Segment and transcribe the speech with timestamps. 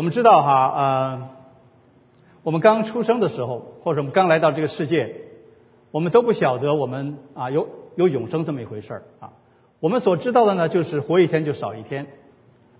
[0.00, 1.28] 我们知道哈，呃，
[2.42, 5.14] 我们刚出生的时候，或者我们刚来到这个世界，
[5.90, 9.32] 我们都不晓得我们啊有有永生这么一回事儿啊。
[9.78, 12.06] 我们所知道的呢，就是活一天就少一天，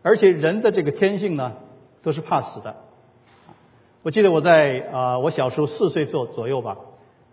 [0.01, 1.53] 而且人的这个天性呢，
[2.01, 2.75] 都是怕死的。
[4.01, 6.79] 我记得我在啊，我小时候四岁左左右吧，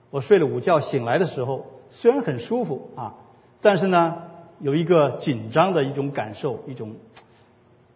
[0.10, 3.16] 我睡了午觉醒来的时候，虽然很舒服啊，
[3.62, 4.18] 但是呢，
[4.60, 6.96] 有一个紧张的一种感受，一种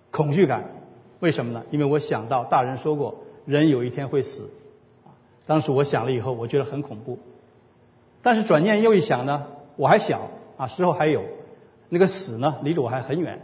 [0.10, 0.70] 恐惧感。
[1.22, 1.64] 为什么呢？
[1.72, 4.50] 因为我想到大人说过，人有一天会死。
[5.46, 7.20] 当时我想了以后，我觉得很恐怖。
[8.24, 11.24] 但是转念又一想呢，我还小啊，时候还有，
[11.90, 13.40] 那个死呢，离着我还很远。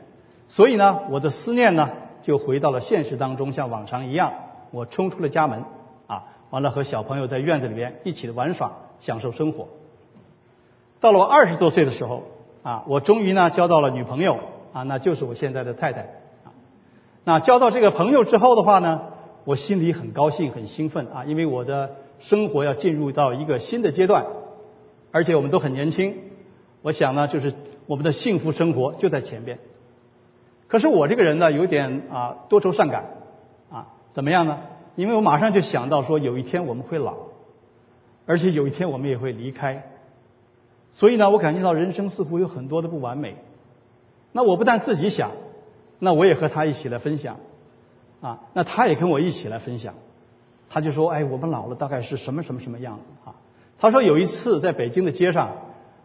[0.48, 1.92] 所以呢，我的思念呢，
[2.24, 4.34] 就回到了现实当中，像往常一样。
[4.72, 5.64] 我冲出了家门，
[6.08, 9.68] 啊，完了和小朋友在院子里边一起玩耍，享受生活。
[11.00, 12.24] 到了我二十多岁的时候，
[12.64, 14.40] 啊，我终于呢交到了女朋友，
[14.74, 16.08] 啊，那就是我现在的太太。
[17.28, 19.02] 那交到这个朋友之后的话呢，
[19.44, 24.26] 我心里很高兴，很兴奋啊，因为我的生活要进入到一个新的阶段，
[25.12, 26.16] 而且我们都很年轻，
[26.82, 27.54] 我想呢，就是
[27.86, 29.60] 我们的幸福生活就在前边。
[30.70, 33.04] 可是我这个人呢，有点啊多愁善感
[33.70, 33.88] 啊。
[34.14, 34.60] 怎么样呢？
[34.96, 37.18] 因为我马上就想到说，有一天我们会老，
[38.26, 39.84] 而且有一天我们也会离开，
[40.94, 43.36] 所以呢，我感觉到人生似乎有很多的不完美。
[44.32, 45.32] 那我不但自己想，
[46.00, 47.38] 那我也和他一起来分享，
[48.22, 49.94] 啊，那他也跟我一起来分享。
[50.70, 53.34] 他就说：“哎，我们老了大概是什么什么什么样子啊？”
[53.80, 55.56] 他说有一次在北京的街上，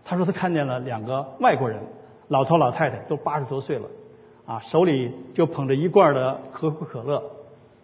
[0.05, 1.81] 他说他看见了两个外国人，
[2.29, 3.89] 老头老太太都八十多岁了，
[4.47, 7.23] 啊，手里就捧着一罐的可口可乐。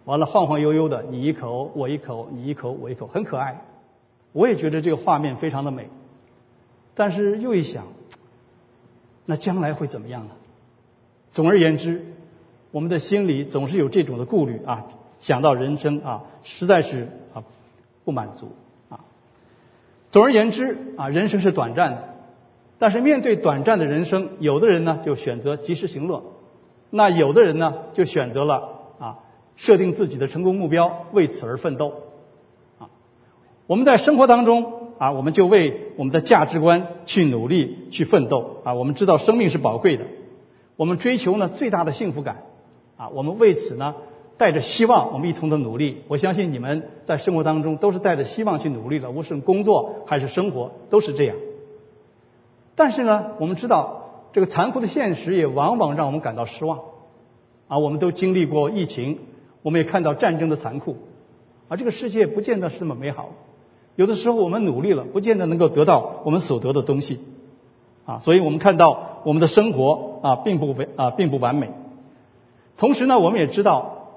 [0.05, 3.61] 完了，晃晃悠悠的，你一口我一口，你一口我一口，很可爱。
[4.31, 5.89] 我也觉得这个画面非常的美。
[6.95, 7.85] 但是又一想，
[9.25, 10.33] 那将来会怎么样呢？
[11.31, 12.05] 总而言之，
[12.71, 14.87] 我们的心里总是有这种的顾虑啊，
[15.19, 17.43] 想到人生啊，实在是啊
[18.03, 18.51] 不满足
[18.89, 18.99] 啊。
[20.11, 22.15] 总而言之啊，人生是短暂的，
[22.77, 26.23] 但是面对短暂的人生，有的人呢就选择及时行乐，
[26.89, 28.69] 那有的人呢就选择了
[28.99, 29.19] 啊。
[29.55, 31.93] 设定自己的成功目标，为此而奋斗，
[32.79, 32.87] 啊，
[33.67, 38.73] 我们在生活当中啊，我们就为我们的价值观去努力去奋斗啊。
[38.73, 40.05] 我们知道生命是宝贵的，
[40.79, 42.43] 我们追求呢最大的幸福感
[42.95, 43.09] 啊。
[43.09, 43.95] 我们为此呢
[44.37, 46.03] 带着希望，我们一同的努力。
[46.07, 51.35] 我相信你们在生活当中都是带着希望去努力的，无论工作还是生活都是这样。
[52.75, 56.79] 但是呢，我们知道这个残酷的现实也往往让我们感到失望
[57.67, 57.77] 啊。
[57.77, 59.19] 我们都经历过疫情。
[59.61, 60.95] 我们也看到战争的残酷，
[61.67, 63.31] 啊，这个世界不见得是那么美好。
[63.97, 67.19] 有的时候我们努力了，不见得能够得到我们所得的东西，
[68.09, 71.69] 啊，所以我们看到我们的生活啊，并不完啊，并不完美。
[72.75, 74.07] 同时呢，我们也知道，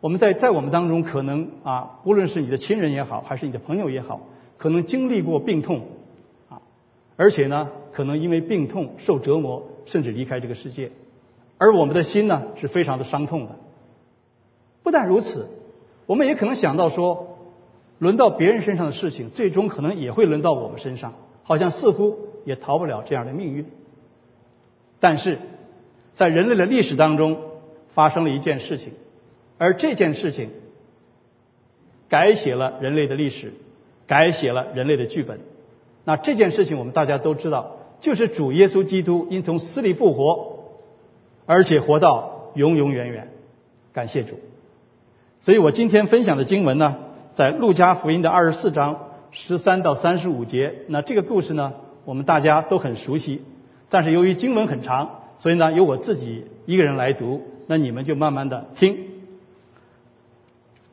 [0.00, 4.20] 我们在在我们当中可能啊，无论是你的亲人也好，还是你的朋友也好，
[4.56, 5.82] 可能经历过病痛，
[6.48, 6.62] 啊，
[7.16, 10.90] 而且呢，可能因为病痛受折磨，甚至离开这个世界，
[11.58, 13.56] 而我们的心呢，是非常的伤痛的。
[14.82, 15.50] 不但如此，
[16.06, 17.36] 我们也可能想到说，
[17.98, 21.12] 轮到别人身上的事情，最终可能也会轮到我们身上，
[21.42, 23.66] 好像似乎也逃不了这样的命运。
[25.00, 25.38] 但是，
[26.14, 27.38] 在人类的历史当中，
[27.92, 28.92] 发生了一件事情，
[29.58, 30.50] 而这件事情
[32.08, 33.52] 改写了人类的历史，
[34.06, 35.40] 改写了人类的剧本。
[36.04, 40.64] 那这件事情我们大家都知道，就是主耶稣基督因从死里复活，
[41.46, 43.30] 而且活到永永远远。
[43.92, 44.38] 感谢主。
[45.40, 46.96] 所以我今天分享的经文呢，
[47.34, 50.74] 在路加福音的二十四章十三到三十五节。
[50.88, 53.42] 那这个故事呢，我们大家都很熟悉。
[53.88, 57.42] 但是由于经文很长，所以呢，由我自己一个人来读。
[57.66, 58.98] 那你们就慢慢的听。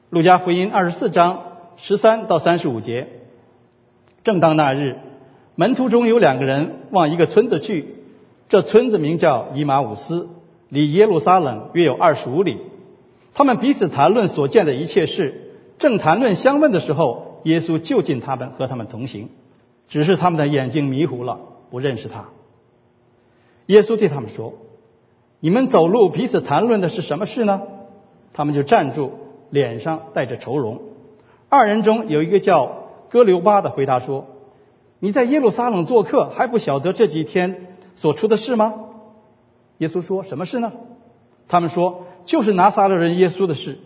[0.10, 1.44] 路加福音二十四章
[1.76, 3.08] 十三到三十五节。
[4.24, 4.98] 正当那日，
[5.56, 7.96] 门徒中有两个人往一个村子去，
[8.50, 10.30] 这村子名叫以马五斯，
[10.70, 12.60] 离耶路撒冷约有二十五里。
[13.34, 19.30] 他们彼此谈论所见的一切事，正谈论相问的时候，耶稣就近他们，和他们同行。
[19.92, 21.38] 只是他们的眼睛迷糊了，
[21.70, 22.30] 不认识他。
[23.68, 24.54] 耶稣对他们说
[25.40, 27.62] ：“你们走路彼此谈论的是什么事呢？”
[28.34, 29.12] 他们就站住，
[29.52, 30.82] 脸上带着愁容。
[31.50, 34.26] 二人中有一个叫哥留巴的回答说
[34.98, 38.74] ：“你在耶路撒冷做客，还不晓得这几天所出的事吗？”
[39.78, 40.72] 耶稣说：“什么事呢？”
[41.48, 42.06] 他们说。
[42.24, 43.80] 就是拿撒勒人耶稣的事，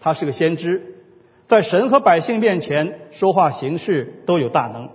[0.00, 1.02] 他是个先知，
[1.46, 4.88] 在神和百姓面前说话行事都有大能。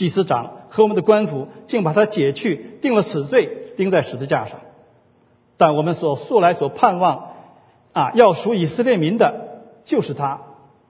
[0.00, 4.58] 祭司长和我们的官府竟把他解去，定了死罪，钉在十字架上。
[5.58, 7.32] 但我们所素来所盼望
[7.92, 10.40] 啊要属以色列民的就是他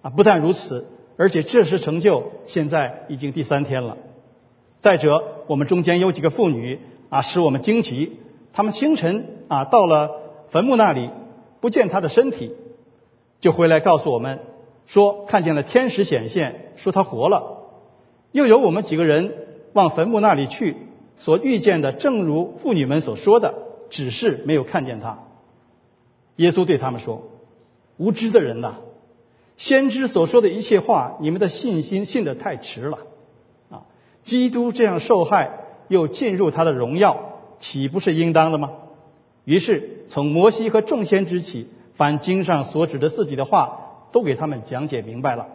[0.03, 0.11] 啊！
[0.11, 0.87] 不但如此，
[1.17, 3.97] 而且这事成就现在已经第三天了。
[4.79, 6.79] 再者，我们中间有几个妇女
[7.09, 8.17] 啊，使我们惊奇。
[8.53, 10.13] 他们清晨啊到了
[10.51, 11.11] 坟墓那里，
[11.61, 12.55] 不见他的身体，
[13.41, 14.39] 就回来告诉我们
[14.87, 17.57] 说看见了天使显现，说他活了。
[18.33, 19.35] 又有我们几个人
[19.73, 20.77] 往坟墓那里去，
[21.19, 23.55] 所遇见的正如妇女们所说的，
[23.91, 25.19] 只是没有看见他。
[26.37, 27.23] 耶稣对他们说
[27.99, 28.77] ：“无知的人呐，
[29.57, 32.99] 先知所说的一切话，你们的信心信得太迟了。
[33.71, 33.83] 啊，
[34.23, 35.51] 基督这样受害，
[35.89, 38.71] 又进入他的荣耀，岂不是应当的吗？”
[39.45, 45.47] 于是从摩西和众先知起，凡经上所指的自己的话，都给他们讲解明白了。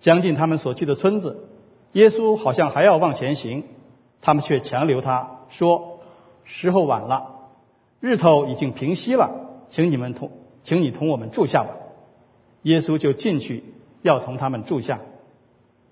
[0.00, 1.44] 将近他们所去的村子，
[1.92, 3.64] 耶稣好像还要往前行，
[4.20, 6.00] 他们却强留他说
[6.44, 7.50] ：“时候晚了，
[8.00, 9.30] 日头已经平息了。”
[9.68, 10.30] 请你们同，
[10.62, 11.70] 请你同我们住下吧。
[12.62, 13.64] 耶稣就进去
[14.02, 15.00] 要同他们住下。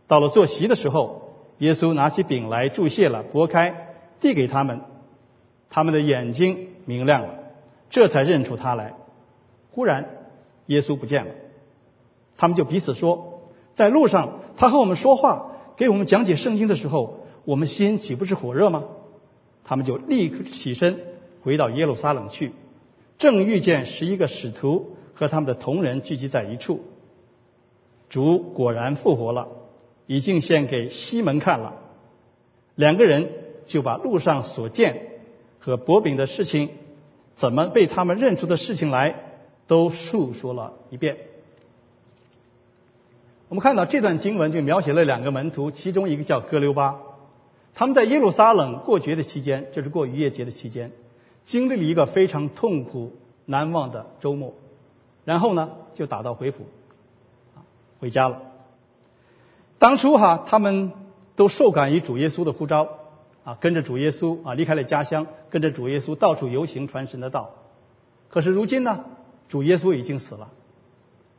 [0.07, 1.23] 到了坐席的时候，
[1.59, 4.83] 耶稣拿起饼来祝谢了，拨开递给他们，
[5.71, 7.29] 他们的眼睛明亮了，
[7.89, 8.95] 这才认出他来。
[9.71, 10.09] 忽然，
[10.67, 11.33] 耶稣不见了，
[12.37, 13.43] 他们就彼此说：
[13.75, 15.50] 在路上，他和我们说话，
[15.81, 18.85] 给我们讲解圣经的时候，我们心岂不是火热吗？
[19.65, 21.01] 他们就立刻起身
[21.41, 22.53] 回到耶路撒冷去。
[23.17, 26.83] 正遇见十一个使徒和他们的同人聚集在一处，
[28.11, 29.49] 主果然复活了，
[30.07, 31.73] 已经献给西门看了。
[32.75, 33.31] 两个人
[33.65, 35.01] 就把路上所见
[35.61, 36.69] 和薄饼的事情，
[37.37, 39.15] 怎么被他们认出的事情来，
[39.67, 41.17] 都述说了一遍。
[43.51, 46.99] 我们看到这段经文就描写了两个门徒，其中一个叫哥留巴，
[47.75, 50.93] 他们在耶路撒冷过节的期间，就是过逾越节的期间。
[51.47, 53.13] 经历了一个非常痛苦
[53.47, 54.55] 难忘的周末，
[55.25, 56.65] 然后呢就打道回府，
[57.99, 58.41] 回家了。
[59.81, 60.93] 当初哈他们
[61.35, 62.87] 都受感于主耶稣的呼召，
[63.43, 67.51] 啊，跟着主耶稣啊离开了家乡，跟着主耶稣到处游行传神的道。
[68.29, 69.07] 可是如今呢，
[69.49, 70.51] 主耶稣已经死了，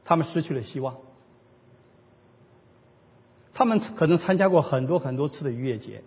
[0.04, 0.98] 他们失去了希望。
[3.62, 6.02] 他们可能参加过很多很多次的逾越节，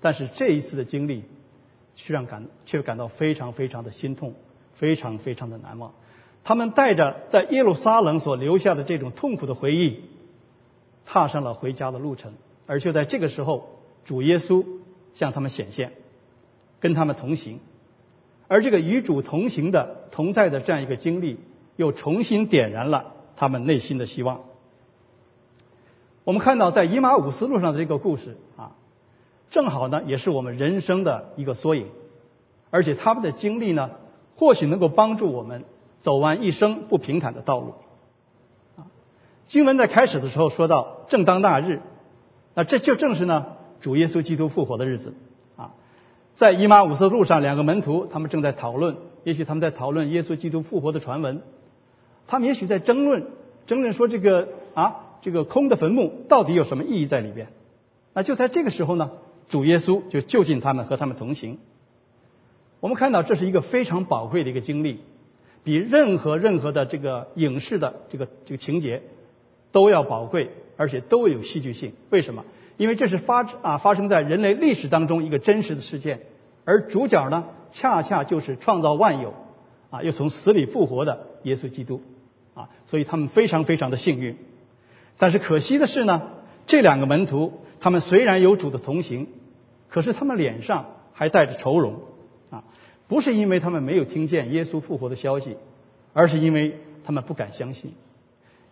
[0.00, 1.24] 但是这一次的经历。
[1.96, 4.32] 却让感却感到非常非常的心痛，
[4.72, 5.92] 非常非常的难忘。
[6.42, 10.00] 他们带着在耶路撒冷所留下的这种痛苦的回忆，
[11.04, 12.32] 踏上了回家的路程。
[12.66, 13.68] 而就在这个时候，
[14.06, 14.64] 主耶稣
[15.12, 15.92] 向他们显现，
[16.78, 17.60] 跟他们同行。
[18.48, 21.36] 而这个与主同行的同在的这样一个经历，
[21.76, 24.40] 又重新点燃了他们内心的希望。
[26.24, 28.72] 我们看到在以马五斯路上的这个故事啊。
[29.50, 31.88] 正好呢，也是我们人生的一个缩影，
[32.70, 33.90] 而且他们的经历呢，
[34.36, 35.64] 或许能够帮助我们
[35.98, 37.74] 走完一生不平坦的道路。
[38.76, 38.86] 啊，
[39.46, 41.80] 经文在开始的时候说到，正当那日，
[42.54, 43.46] 那这就正是呢，
[43.80, 45.14] 主耶稣基督复活的日子。
[45.56, 45.72] 啊，
[46.36, 51.42] 在以马五色路上，两个门徒他们正在讨论，也许他们在讨论耶稣基督复活的传闻，
[52.28, 53.26] 他们也许在争论，
[53.66, 57.48] 争论说这个啊，这个空的坟墓到底有什么意义在里边？
[58.12, 59.10] 那就在这个时候呢。
[59.50, 61.58] 主耶稣就就近他们，和他们同行。
[62.78, 65.00] 我们看到这是一个非常宝贵的一个经历，
[65.64, 69.02] 比任何任何的这个影视的这个这个情节
[69.72, 71.94] 都要宝贵，而且都有戏剧性。
[72.10, 72.44] 为什么？
[72.76, 76.20] 因为这是发啊发生在人类历史当中一个真实的事件，
[76.64, 79.34] 而主角呢，恰恰就是创造万有
[79.90, 82.00] 啊又从死里复活的耶稣基督
[82.54, 84.36] 啊，所以他们非常非常的幸运。
[85.20, 86.22] 但是可惜的是呢，
[86.66, 89.28] 这两个门徒他们虽然有主的同行。
[89.92, 92.02] 可是他们脸上还带着愁容，
[92.48, 92.62] 啊，
[93.08, 95.56] 不是因为他们没有听见耶稣复活的消息，
[96.12, 97.92] 而是因为他们不敢相信，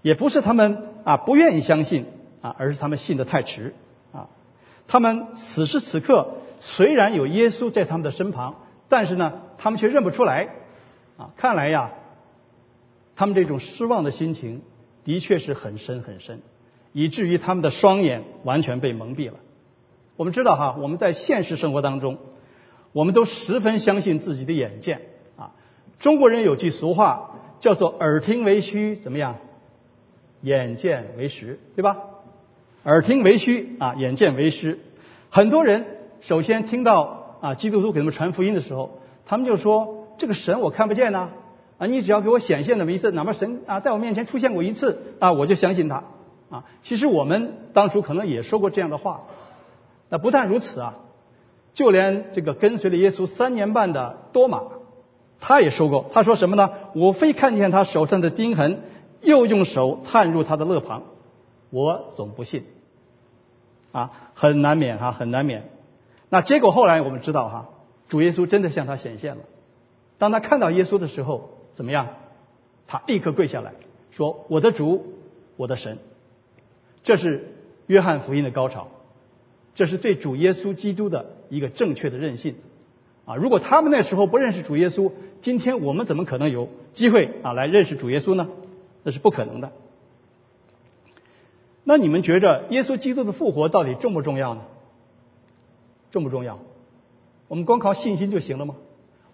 [0.01, 2.07] 也不是他们啊不愿意相信
[2.41, 3.75] 啊，而是他们信得太迟
[4.13, 4.29] 啊。
[4.87, 8.55] 他们此时此刻虽然有耶稣在他们的身旁，
[8.89, 10.51] 但是呢，他们却认不出来
[11.17, 11.31] 啊。
[11.37, 11.91] 看来呀，
[13.17, 14.63] 他们这种失望的心情
[15.09, 16.43] 的确是很深很深，
[16.93, 19.39] 以至于他们的双眼完全被蒙蔽了。
[20.17, 22.19] 我们知道哈，我们在现实生活当中，
[22.93, 25.01] 我们都十分相信自己的眼见
[25.39, 25.53] 啊。
[25.99, 29.37] 中国人有句俗话叫做“耳听为虚”，怎么样？
[30.43, 31.97] 眼见为实，对吧？
[32.83, 34.79] 耳听为虚啊，眼见为实。
[35.31, 35.87] 很多人
[36.21, 41.31] 首先听到啊，基督徒给他们传福音的时候，他们就说：“这个神我看不见呐，
[41.79, 46.05] 啊你只要给我显现那么一次，哪怕神啊在我面前出现过一次啊，我就相信他
[46.51, 49.23] 啊。”其实我们当初可能也说过这样的话。
[50.11, 50.97] 那不但如此啊，
[51.75, 54.63] 就连这个跟随了耶稣三年半的多马，
[55.39, 56.71] 他也说过，他说什么呢？
[56.95, 58.81] 我非看见他手上的钉痕，
[59.21, 61.03] 又用手探入他的肋旁，
[61.71, 62.65] 我总不信。
[63.93, 65.69] 啊，很难免哈，很难免。
[66.31, 67.69] 那结果后来我们知道哈，
[68.09, 69.43] 主耶稣真的向他显现了。
[70.17, 72.09] 当他看到耶稣的时候，怎么样？
[72.89, 73.73] 他立刻跪下来
[74.11, 75.15] 说：“我的主，
[75.57, 75.99] 我的神。”
[77.05, 77.55] 这是
[77.87, 78.89] 约翰福音的高潮，
[79.77, 82.57] 这是对主耶稣基督的一个正确的认信。
[83.27, 88.49] 啊，如果他们那时候不认识主耶稣，今天我们怎么可能有机会啊来认识主耶稣呢？
[89.05, 89.71] 那是不可能的。
[91.85, 94.63] 那你们觉着耶稣基督的复活到底重不重要呢？
[96.11, 96.59] 重不重要？
[97.47, 98.75] 我们光靠信心就行了吗？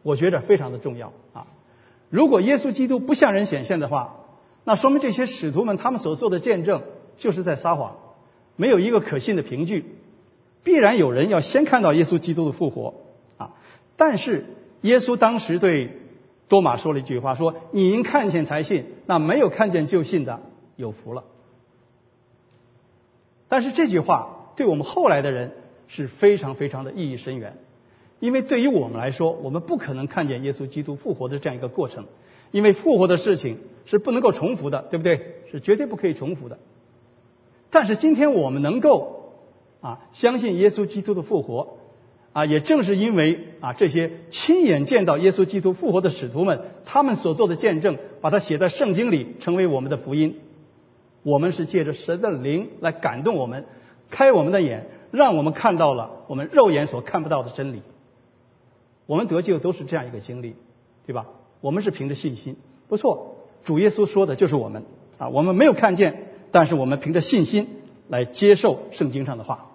[0.03, 1.47] 我觉着非常的重要啊！
[2.15, 4.15] 如果耶稣基督不向人显现的话，
[4.63, 6.83] 那说明这些使徒们他们所做的见证
[7.17, 7.97] 就是在撒谎，
[8.55, 9.97] 没有一个可信的凭据。
[10.63, 12.95] 必然有人要先看到耶稣基督的复活
[13.37, 13.51] 啊！
[13.97, 14.47] 但是
[14.83, 15.91] 耶稣当时对
[16.47, 20.41] 多马说了一句话，说：“你应看见才信，那没有看见就信的
[20.77, 21.25] 有福了。”
[23.51, 25.57] 但是这句话对我们后来的人
[25.89, 27.59] 是非常非常的意义深远。
[28.21, 32.07] 因为对于我们来说，我们不可能看见耶稣基督复活的这样一个过程，
[32.53, 35.43] 因为复活的事情是不能够重复的，对不对？
[35.51, 36.59] 是绝对不可以重复的。
[37.71, 39.35] 但是今天我们能够
[39.81, 41.79] 啊相信耶稣基督的复活
[42.33, 50.41] 啊，也正是因为啊这些亲眼见到耶稣基督复活的使徒们，他们所做的见证，把它写在圣经里，成为我们的福音。
[51.23, 53.67] 我们是借着神的灵来感动我们，
[54.11, 57.83] 开我们的眼，让我们看到了我们肉眼所看不到的真理。
[59.07, 60.57] 我们得救都是这样一个经历，
[61.07, 61.27] 对吧？
[61.61, 62.57] 我们是凭着信心，
[62.89, 63.37] 不错。
[63.65, 64.85] 主耶稣说的就是我们
[65.19, 67.69] 啊，我们没有看见，但是我们凭着信心
[68.09, 69.71] 来接受圣经上的话。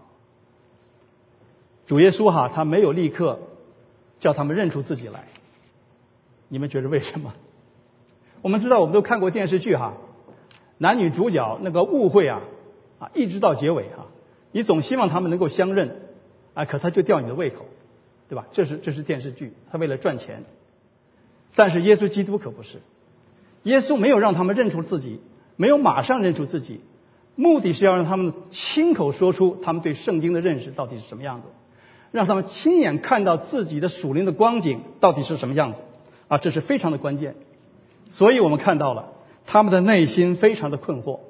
[1.88, 3.40] 主耶稣哈，他没有立刻
[4.20, 5.24] 叫他们认出自己来。
[6.48, 7.34] 你们觉得为什么？
[8.42, 9.94] 我们知道，我们都看过电视剧哈，
[10.78, 12.42] 男女主角那个误会啊
[13.00, 14.06] 啊，一直到结尾哈，
[14.52, 16.00] 你总希望他们能够相认
[16.54, 17.66] 啊，可他就吊你的胃口。
[18.30, 18.46] 对吧？
[18.52, 20.44] 这是这是电视剧，他为了赚钱。
[21.56, 22.78] 但是耶稣基督可不是，
[23.64, 25.20] 耶稣没有让他们认出自己，
[25.56, 26.80] 没有马上认出自己，
[27.36, 31.48] 目的是要让他们亲口说出他们对圣经的认识到底是什么样子，
[32.12, 35.82] 让他们亲眼看到自己的属灵的光景到底是什么样子
[36.28, 37.36] 啊，这是非常的关键。
[38.12, 39.14] 所以我们看到了
[39.48, 41.22] 他们的内心非常的困惑，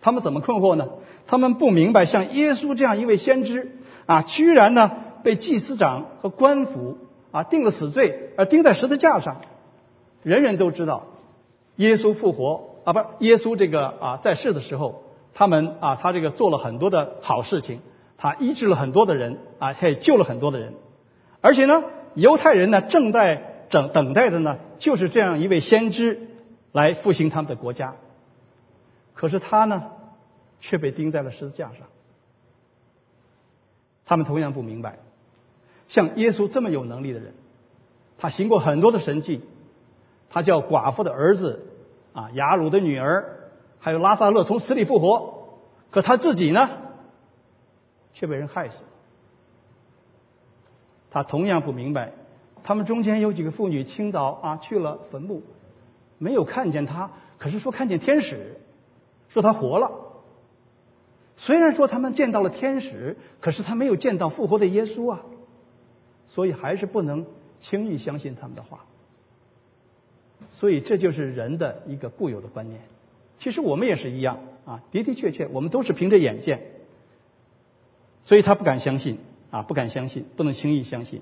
[0.00, 0.88] 他们怎么困惑呢？
[1.26, 3.72] 他们不明白，像耶稣这样一位先知
[4.06, 4.92] 啊，居然呢。
[5.22, 6.98] 被祭司长和官府
[7.30, 9.40] 啊定了死罪，而钉在十字架上。
[10.22, 11.06] 人人都知道，
[11.76, 15.02] 耶稣复活啊，不是耶稣这个啊在世的时候，
[15.34, 17.80] 他们啊他这个做了很多的好事情，
[18.18, 20.74] 他医治了很多的人啊，他也救了很多的人。
[21.40, 21.82] 而且呢，
[22.14, 26.28] 犹太人呢正在等等待的呢，就是这样一位先知
[26.70, 27.96] 来复兴他们的国家。
[29.14, 29.90] 可是他呢，
[30.60, 31.88] 却被钉在了十字架上。
[34.04, 34.98] 他们同样不明白。
[35.92, 37.34] 像耶稣这么有能力的人，
[38.16, 39.42] 他行过很多的神迹，
[40.30, 41.66] 他叫寡妇的儿子
[42.14, 45.58] 啊，雅鲁的女儿，还有拉萨勒从死里复活，
[45.90, 46.70] 可他自己呢，
[48.14, 48.84] 却被人害死。
[51.10, 52.14] 他同样不明白，
[52.64, 55.42] 他们中间有几个妇女清早啊去了坟墓，
[56.16, 58.56] 没有看见他，可是说看见天使，
[59.28, 59.90] 说他活了。
[61.36, 65.20] 虽然说他们见到了天使，可是他没有见到复活的耶稣啊。
[66.34, 67.26] 所以还是不能
[67.60, 68.86] 轻易相信他们的话，
[70.54, 72.80] 所以这就是人的一个固有的观念。
[73.36, 76.62] 其实我们也是一样啊，的的确确，我们都是凭着眼见，
[78.22, 79.18] 所以他不敢相信
[79.50, 81.20] 啊，不敢相信，不能轻易相信。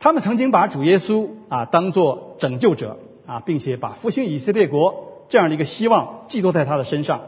[0.00, 7.20] 他们曾经把主耶稣啊当做拯救者啊，并且把复兴以色列国这样的一个希望寄托在他的身上，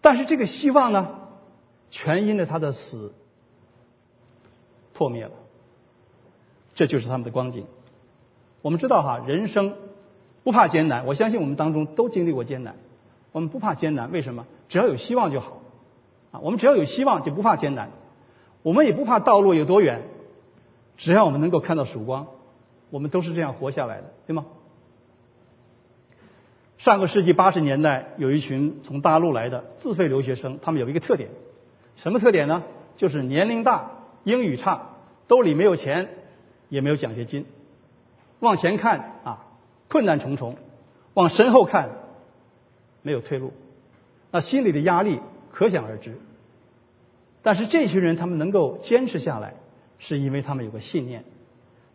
[0.00, 1.28] 但是这个希望呢，
[1.90, 3.12] 全因着他的死。
[4.96, 5.32] 破灭了，
[6.74, 7.66] 这就是他们的光景。
[8.62, 9.74] 我们知道哈，人生
[10.42, 12.76] 不怕艰难，我相信我们当中都经历过艰难。
[13.32, 14.46] 我们不怕艰难，为什么？
[14.70, 15.58] 只要有希望就好
[16.30, 16.40] 啊！
[16.40, 17.90] 我们只要有希望，就不怕艰难。
[18.62, 20.02] 我们也不怕道路有多远，
[20.96, 22.26] 只要我们能够看到曙光，
[22.88, 24.46] 我们都是这样活下来的，对吗？
[26.78, 31.28] 上个世纪八十年代，有一群从大陆来的自费留学生，他们有一个特点，
[31.94, 32.62] 什么特点呢？
[32.96, 33.90] 就是年龄大。
[34.26, 34.88] 英语差，
[35.28, 36.08] 兜里没有钱，
[36.68, 37.46] 也没有奖学金。
[38.40, 39.46] 往前看啊，
[39.88, 40.54] 困难重重；
[41.14, 41.90] 往身后看，
[43.02, 43.52] 没有退路。
[44.32, 45.20] 那心里的压力
[45.52, 46.18] 可想而知。
[47.40, 49.54] 但是这群人他们能够坚持下来，
[50.00, 51.24] 是因为他们有个信念，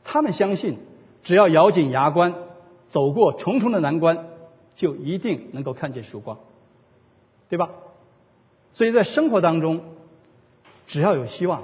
[0.06, 0.78] 他们相信
[1.24, 2.34] 只要咬紧牙关，
[2.88, 4.26] 走过重重的难关，
[4.74, 6.40] 就一定能够看见曙光，
[7.50, 7.72] 对吧？
[8.72, 9.84] 所以在生活当中，
[10.88, 11.64] 只要有希望，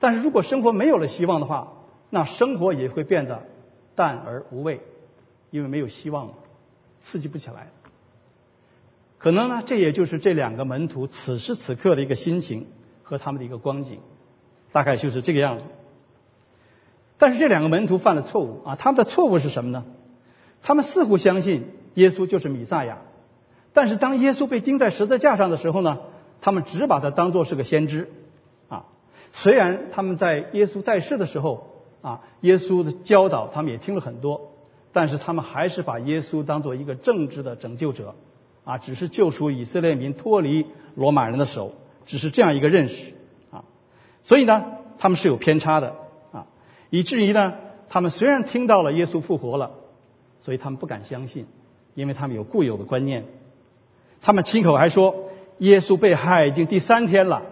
[0.00, 1.72] 但是如果生活没有了希望的话，
[2.10, 3.42] 那生活也会变得
[3.94, 4.80] 淡而无味，
[5.50, 6.34] 因为没有希望了，
[7.00, 7.68] 刺激不起来。
[9.18, 12.66] 可能呢，这也就是这两个门徒此时此刻的一个心情
[13.02, 13.98] 和他们的一个光景，
[14.70, 15.64] 大概就是这个样子。
[17.18, 18.76] 但是这两个门徒犯了错误啊！
[18.76, 19.84] 他们的错误是什么呢？
[20.62, 22.98] 他们似乎相信耶稣就是弥赛亚，
[23.72, 25.98] 但是当耶稣被钉在十字架上的时候呢，
[26.40, 28.08] 他们只把他当作是个先知。
[29.32, 34.52] 虽然他们在耶稣在世的时候啊，耶稣的教导他们也听了很多，
[34.92, 38.14] 但是他们还是把耶稣当做一个政治的拯救者
[38.64, 41.72] 啊，只是救赎以色列民脱离罗马人的手，
[42.06, 43.12] 只是这样一个认识
[43.50, 43.64] 啊。
[44.22, 44.64] 所以呢，
[44.98, 45.94] 他们是有偏差的
[46.32, 46.46] 啊。
[46.90, 47.54] 以至于呢，
[47.88, 49.72] 他们虽然听到了耶稣复活了，
[50.40, 51.46] 所以他们不敢相信，
[51.94, 53.24] 因为他们有固有的观念。
[54.20, 55.14] 他们亲口还说
[55.58, 57.42] 耶稣被害已经第三天了，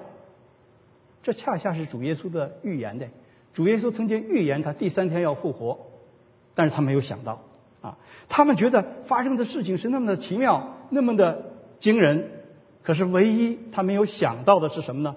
[1.27, 3.09] 这恰恰是主耶稣的预言的。
[3.53, 5.81] 主耶稣曾经预言他第三天要复活，
[6.55, 7.43] 但是他没有想到
[7.81, 12.31] 啊，他们觉得发生的事情是那么的奇妙，那么的惊人，
[12.85, 15.17] 可是唯一他没有想到的是什么呢？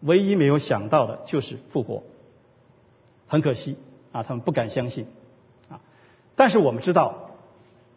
[0.00, 2.02] 唯一没有想到的就是复活。
[3.26, 3.78] 很可惜
[4.12, 5.06] 啊，他们不敢相信
[5.70, 5.80] 啊。
[6.34, 7.30] 但是我们知道，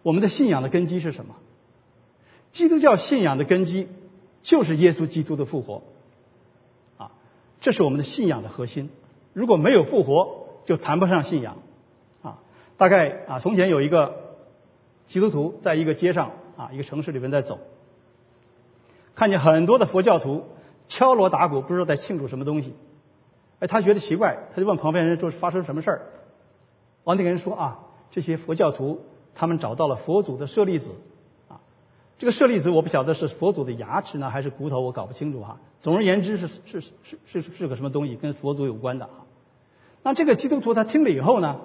[0.02, 1.36] 我们的信仰的根基是什么？
[2.54, 3.90] 基督教信仰的根基
[4.44, 5.84] 就是耶稣基督的复活，
[7.60, 8.90] 这是我们的信仰的核心。
[9.34, 11.58] 如果没有复活，就谈不上信仰
[12.22, 12.40] 啊。
[12.78, 14.38] 大概啊，从前有一个
[15.08, 17.60] 基督徒在一个街上啊，一个城市里面在走，
[19.16, 20.46] 看见很多的佛教徒
[20.88, 22.74] 敲锣打鼓，不知道在庆祝什么东西。
[23.60, 26.02] 哎，他觉得奇怪，他就问旁边人说：“发生什么事儿？”
[27.04, 27.80] 王那个人说：“啊，
[28.10, 29.02] 这些佛教徒
[29.36, 30.92] 他们找到了佛祖的舍利子，
[32.20, 35.58] 这个舍利子我不晓得是佛祖的牙齿呢还是骨头，我搞不清楚哈。
[35.82, 36.92] 总而言之是是是
[37.26, 39.24] 是是个什么东西，跟佛祖有关的啊。
[40.04, 41.62] 那这个基督徒他听了以后呢，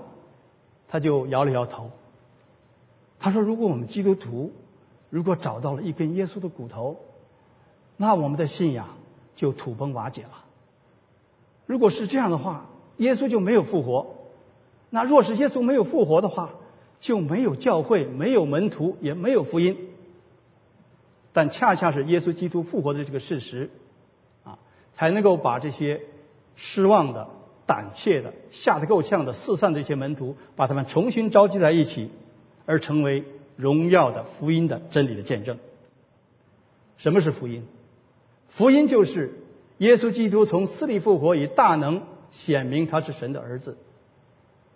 [0.87, 1.91] 他就摇了摇头，
[3.19, 4.53] 他说：“如果我们基督徒
[5.11, 7.01] 如果找到了一根耶稣的骨头，
[7.97, 8.91] 那我们的信仰
[9.35, 10.45] 就土崩瓦解了。”
[11.67, 12.67] 如果是这样的话，
[12.99, 14.15] 耶稣就没有复活。
[14.91, 16.51] 那若是耶稣没有复活的话，
[17.01, 19.91] 就没有教会，没有门徒，也没有福音。
[21.35, 23.69] 但恰恰是耶稣基督复活的这个事实，
[24.45, 24.59] 啊，
[24.95, 26.01] 才能够把这些
[26.57, 27.29] 失望的、
[27.67, 32.09] 胆怯的、吓得够呛的四散的这些门徒，把他们重新召集在一起，
[32.65, 33.25] 而成为
[33.57, 35.59] 荣耀的福音的真理的见证。
[36.97, 37.67] 什么是福音？
[38.49, 39.41] 福音就是。
[39.79, 43.77] 耶稣基督从死里复活，以大能显明他是神的儿子。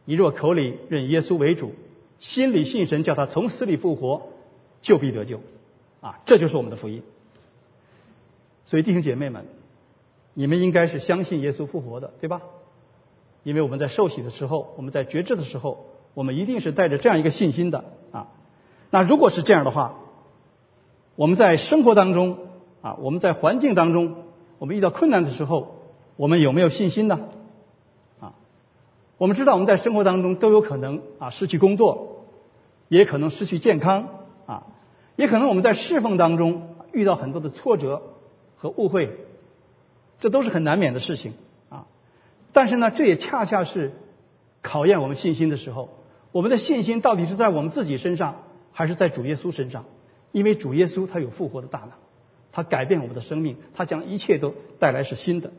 [0.05, 1.73] 你若口里认耶稣为主，
[2.19, 4.27] 心里信神，叫他从死里复活，
[4.83, 5.41] 就必得救。
[6.01, 7.03] 啊，这就是我们的福音。
[8.67, 9.47] 所以弟兄姐妹们，
[10.35, 12.43] 你们应该是相信耶稣复活的，对吧？
[13.43, 18.29] 因为我们在受洗的时候，我们在觉知的时候，我们一定是带着这样一个信心的啊。
[18.91, 19.97] 那如果是这样的话，
[21.17, 22.39] 我们在生活当中
[22.83, 24.25] 啊，我们在环境当中。
[24.61, 25.77] 我们遇到困难的时候，
[26.17, 27.29] 我们有没有信心呢？
[28.19, 28.35] 啊，
[29.17, 32.25] 我们知道我们在生活当中都有可能啊失去工作，
[32.89, 34.18] 也可能失去健康，
[35.19, 38.01] 也可能我们在侍奉当中遇到很多的挫折
[38.57, 39.11] 和误会，
[40.21, 41.33] 这都是很难免的事情
[41.71, 41.87] 啊。
[42.53, 43.91] 但是呢，这也恰恰是
[44.63, 45.89] 考验我们信心的时候。
[46.31, 49.87] 我们的信心到底是在我们自己身上，还是在主耶稣身上？
[50.31, 51.91] 因为主耶稣他有复活的大能。
[52.53, 55.51] 他改变我们的生命，他将一切都带来是新的，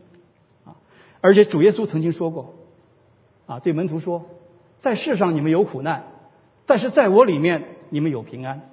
[0.63, 0.79] 啊！
[1.19, 2.55] 而且主耶稣曾经说过，
[3.45, 4.25] 啊，对门徒说，
[4.79, 6.07] 在世上你们有苦难，
[6.65, 8.69] 但是在我里面你们有平安，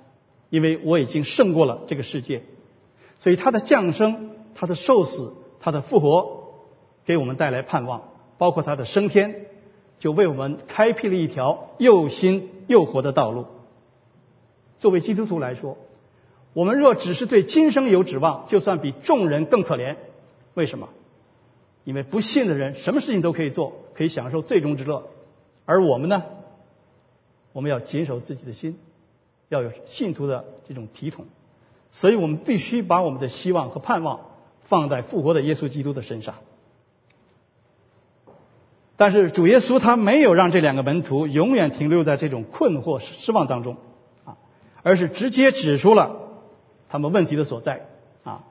[0.50, 2.42] 因为我已经胜过了这个世界。
[3.18, 6.54] 所以他的降生、他的受死、他的复活，
[7.04, 8.02] 给我们带来盼望，
[8.38, 9.46] 包括他的升天，
[9.98, 13.46] 就为我们开辟了一条又新又活的道路。
[14.78, 15.76] 作为基督徒来说。
[16.52, 19.96] 我们若只是对今生有指望，就算比众人更可怜。
[20.54, 20.88] 为什么？
[21.84, 25.06] 因为不信的人什么事情都可以做，可以享受最终之乐。
[25.66, 26.22] 而我们呢？
[27.52, 28.78] 我们要谨守自己的心，
[29.48, 31.26] 要有信徒的这种体统。
[31.92, 34.20] 所以我们必须把我们的希望和盼望
[34.64, 36.34] 放在复活的耶稣基督的身上。
[38.98, 43.76] 但是主耶稣他没有让这两个门徒永远停留在这种困惑失望当中
[44.24, 44.38] 啊，
[44.82, 46.16] 而是直接指出了。
[46.88, 47.86] 他们问题的所在
[48.24, 48.44] 啊，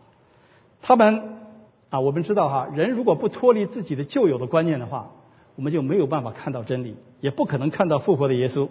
[0.81, 1.39] 他们
[1.89, 5.11] 啊，我们知道哈，人如果不脱离自己的旧有的观念的话，
[5.55, 8.69] 我们就没有办法看到真理，也不可能看到复活的耶稣。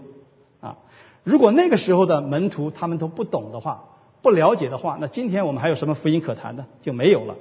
[1.25, 3.85] 如果那个时候的门徒他们都不懂的话，
[4.23, 6.67] 不了解的话，那今天我们还有什么福音可谈呢？
[6.81, 7.35] 就没有了。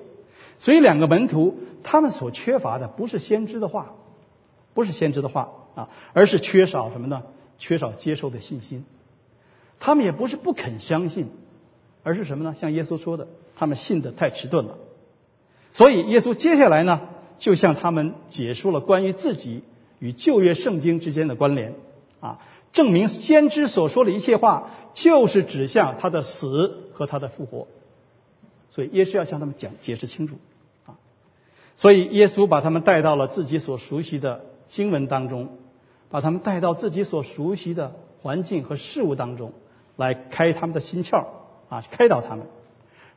[0.57, 3.93] 所以两个门徒他们所缺乏的不是先知的话，
[4.73, 7.23] 不是先知的话啊，而是缺少什么呢？
[7.59, 8.85] 缺少接受的信心。
[9.79, 11.29] 他们也不是不肯相信，
[12.03, 12.55] 而是什么呢？
[12.55, 14.77] 像耶稣说的，他们信的太迟钝了。
[15.73, 17.01] 所以耶稣接下来呢，
[17.37, 19.63] 就向他们解说了关于自己
[19.99, 21.73] 与旧约圣经之间的关联
[22.21, 22.39] 啊。
[22.73, 27.67] 证明先知所说的一切话，就是指向他的死和他的复活，
[28.71, 30.35] 所以耶稣要向他们讲解释清楚
[30.85, 30.97] 啊。
[31.77, 35.57] 所以耶稣把他们带到了自己所熟悉的经文当中，
[36.09, 39.53] 把他们带到自己所熟悉的环境和事物当中，
[39.95, 41.27] 来开他们的心窍
[41.69, 42.47] 啊，开导他们，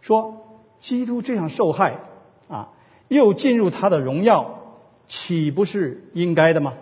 [0.03, 0.37] 说
[0.79, 2.01] 基督这样受害
[2.49, 2.73] 啊，
[3.09, 4.61] 又进入他的荣耀，
[5.09, 6.75] 岂不是应该的吗？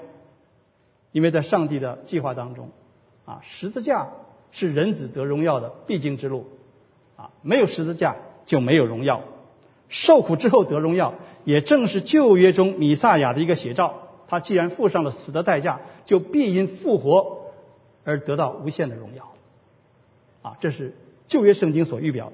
[1.14, 2.70] 因为在上帝的计划当中，
[3.24, 4.08] 啊，十字架
[4.50, 6.48] 是人子得荣耀的必经之路，
[7.14, 9.22] 啊，没有十字架就没有荣耀，
[9.88, 13.94] 受苦之后得荣耀，也正是旧约中弥撒亚的一个写照。
[14.26, 17.52] 他既然付上了死的代价，就必因复活
[18.02, 19.34] 而得到无限的荣耀，
[20.42, 20.96] 啊，这是
[21.28, 22.32] 旧约圣经所预表的。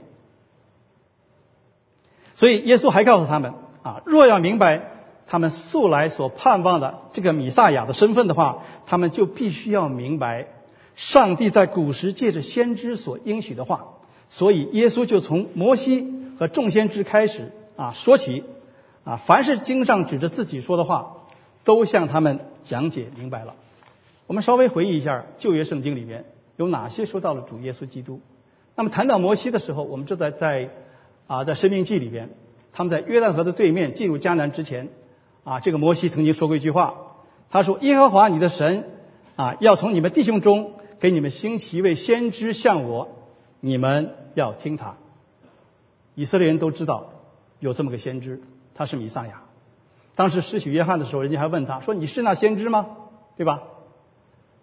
[2.35, 4.97] 所以耶稣还告诉他们，啊，若要明白。
[5.31, 10.49] 他们素来所盼望的这个米萨亚的身份的话，他们就必须要明白，
[10.97, 13.95] 上帝在古时借着先知所应许的话。
[14.29, 18.43] 所以耶稣就从摩西和众先知开始啊说起，
[19.05, 21.19] 啊，凡是经上指着自己说的话，
[21.63, 23.55] 都向他们讲解明白了。
[24.27, 26.25] 我们稍微回忆一下旧约圣经里面
[26.57, 28.21] 有哪些说到了主耶稣基督。
[28.75, 30.71] 那么谈到摩西的时候，我们就在在
[31.29, 32.31] 啊在生命记里边，
[32.73, 34.89] 他们在约旦河的对面进入迦南之前。
[35.45, 36.95] 啊，这个摩西曾经说过一句话，
[37.51, 38.85] 他说：“耶和华你的神
[39.37, 43.09] 啊，要从你们弟兄中给你们兴起一位先知像我，
[43.61, 44.97] 你们要听他。”
[46.15, 47.11] 以色列人都知道
[47.59, 48.43] 有这么个先知，
[48.75, 49.43] 他是弥撒亚。
[50.15, 52.87] 当时施洗约翰的时候，人家还问他说：“你是那先知吗？
[53.37, 53.63] 对吧？”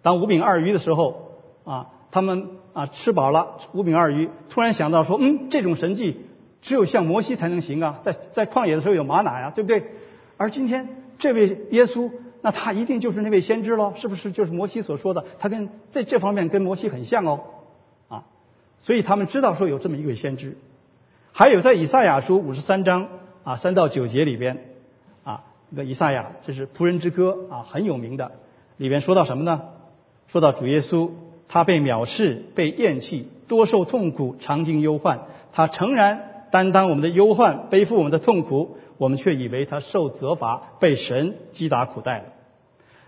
[0.00, 1.32] 当五饼二鱼的时候，
[1.64, 6.24] 啊，他们啊吃饱了五饼二鱼，突然想到说：“嗯，这种神迹
[6.62, 9.92] 只有像摩西才能行啊，在在旷野的时候有玛瑙呀，对不对？”
[10.38, 13.92] 而今天这位耶稣，那他一定就是那位先知喽？
[13.96, 15.24] 是不是就是摩西所说的？
[15.38, 17.40] 他跟在这方面跟摩西很像哦，
[18.08, 18.24] 啊，
[18.78, 20.56] 所以他们知道说有这么一位先知。
[21.32, 23.08] 还有在以赛亚书五十三章
[23.44, 24.64] 啊三到九节里边
[25.24, 28.32] 啊，那个以赛亚这是仆人之歌啊很有名的，
[28.76, 29.62] 里边说到什么呢？
[30.28, 31.10] 说到主耶稣，
[31.48, 35.22] 他被藐视、被厌弃、多受痛苦、常经忧患，
[35.52, 38.76] 他诚然担当我们的忧患，背负我们的痛苦。
[38.98, 42.24] 我们却以为他受责罚，被神击打苦待了。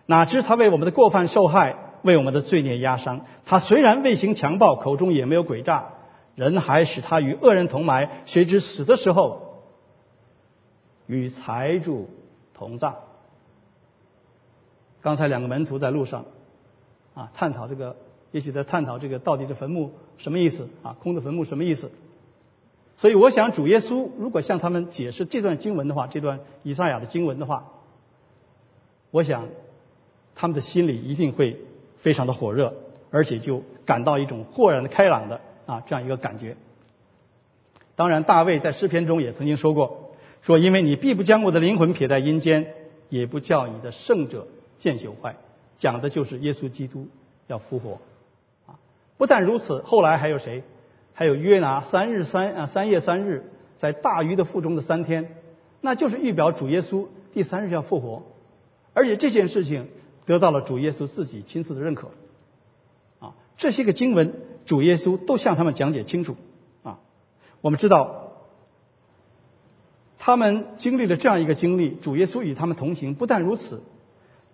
[0.06, 3.26] 哪知他为我们的过犯受害，为我们的罪孽压伤。
[3.44, 5.90] 他虽然未行强暴，口中也没有诡诈，
[6.34, 8.22] 人还使他与恶人同埋。
[8.24, 9.62] 谁知死的时候，
[11.06, 12.08] 与财主
[12.54, 12.96] 同葬。
[15.00, 16.24] 刚才两个门徒在路上，
[17.14, 17.96] 啊，探讨这个，
[18.32, 20.96] 也许在探讨这个到底这坟墓什么意思啊？
[21.00, 21.90] 空的坟墓什么意思？
[23.00, 27.72] 所以，我想主耶稣如果向他们解释这段经文的话，这段以赛亚的经文的话，
[29.10, 29.48] 我想
[30.34, 31.58] 他们的心里一定会
[31.96, 32.74] 非常的火热，
[33.10, 36.58] 而且就感到一种豁然的开朗的啊这样一个感觉。
[37.96, 42.74] 当然，大卫在诗篇中也曾经说过，说因为你必不将我的灵魂撇在阴间，
[43.08, 45.36] 也不叫你的圣者见朽坏，
[45.78, 47.08] 讲的就是耶稣基督
[47.46, 47.98] 要复活
[48.66, 48.76] 啊。
[49.16, 50.62] 不但如此，后来还有谁？
[51.12, 55.36] 还有约拿三日三啊三夜三日在大鱼的腹中的三天，
[55.80, 58.22] 那就是预表主耶稣第三日要复活，
[58.94, 59.88] 而且这件事情
[60.26, 62.08] 得到了主耶稣自己亲自的认可，
[63.18, 66.36] 啊，这些个经文主耶稣都向他们讲解清楚，
[66.82, 66.98] 啊，
[67.60, 68.32] 我们知道
[70.18, 73.82] 他们经历了这样一个经历，主耶稣与他们同行，不但如此，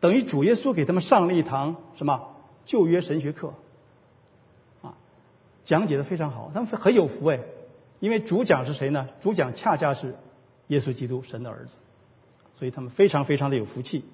[0.01, 2.33] 等于主耶稣给他们上了一堂什么？
[2.65, 3.55] 旧约神学课。
[5.67, 7.41] 讲解的非常好，他们很有福哎，
[7.99, 9.09] 因为主讲是谁呢？
[9.21, 10.15] 主讲恰恰是
[10.69, 11.79] 耶稣基督，神的儿子，
[12.59, 14.05] 所以他们非常非常的有福气，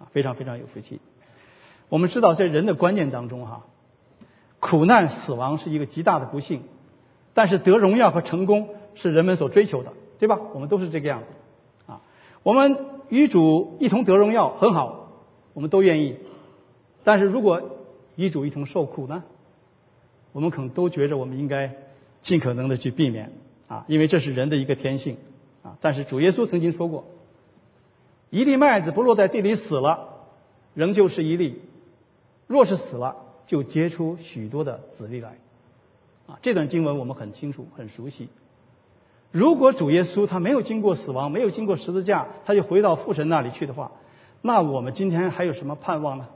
[0.00, 1.00] 啊，非常非常有福气。
[1.88, 3.64] 我们知道，在人的观念当中哈，
[4.58, 6.62] 苦难、死亡是一个极大的不幸，
[7.34, 10.40] 但是得荣耀和成功是人们所追求的，对吧？
[10.52, 11.32] 我们都是这个样子，
[11.86, 12.02] 啊，
[12.42, 12.76] 我们
[13.08, 15.12] 与主一同得荣耀很好，
[15.54, 16.16] 我们都愿意，
[17.04, 17.62] 但是如果
[18.16, 19.22] 与主一同受苦呢？
[20.32, 21.74] 我们可能都觉着我们应该
[22.20, 23.32] 尽可能的去避免
[23.68, 25.16] 啊，因为这是人的一个天性
[25.62, 25.76] 啊。
[25.80, 27.04] 但是主耶稣曾经说过，
[28.30, 30.26] 一粒麦子不落在地里死了，
[30.74, 31.54] 仍旧是一粒；
[32.46, 33.16] 若是死了，
[33.46, 35.38] 就结出许多的子粒来。
[36.26, 38.28] 啊，这段经文我们很清楚、很熟悉。
[39.32, 43.92] 如果主耶稣他没有经过死亡，没有经过十字架，他就回到父神那里去的话，
[44.42, 46.28] 那我们今天还有什么盼望呢？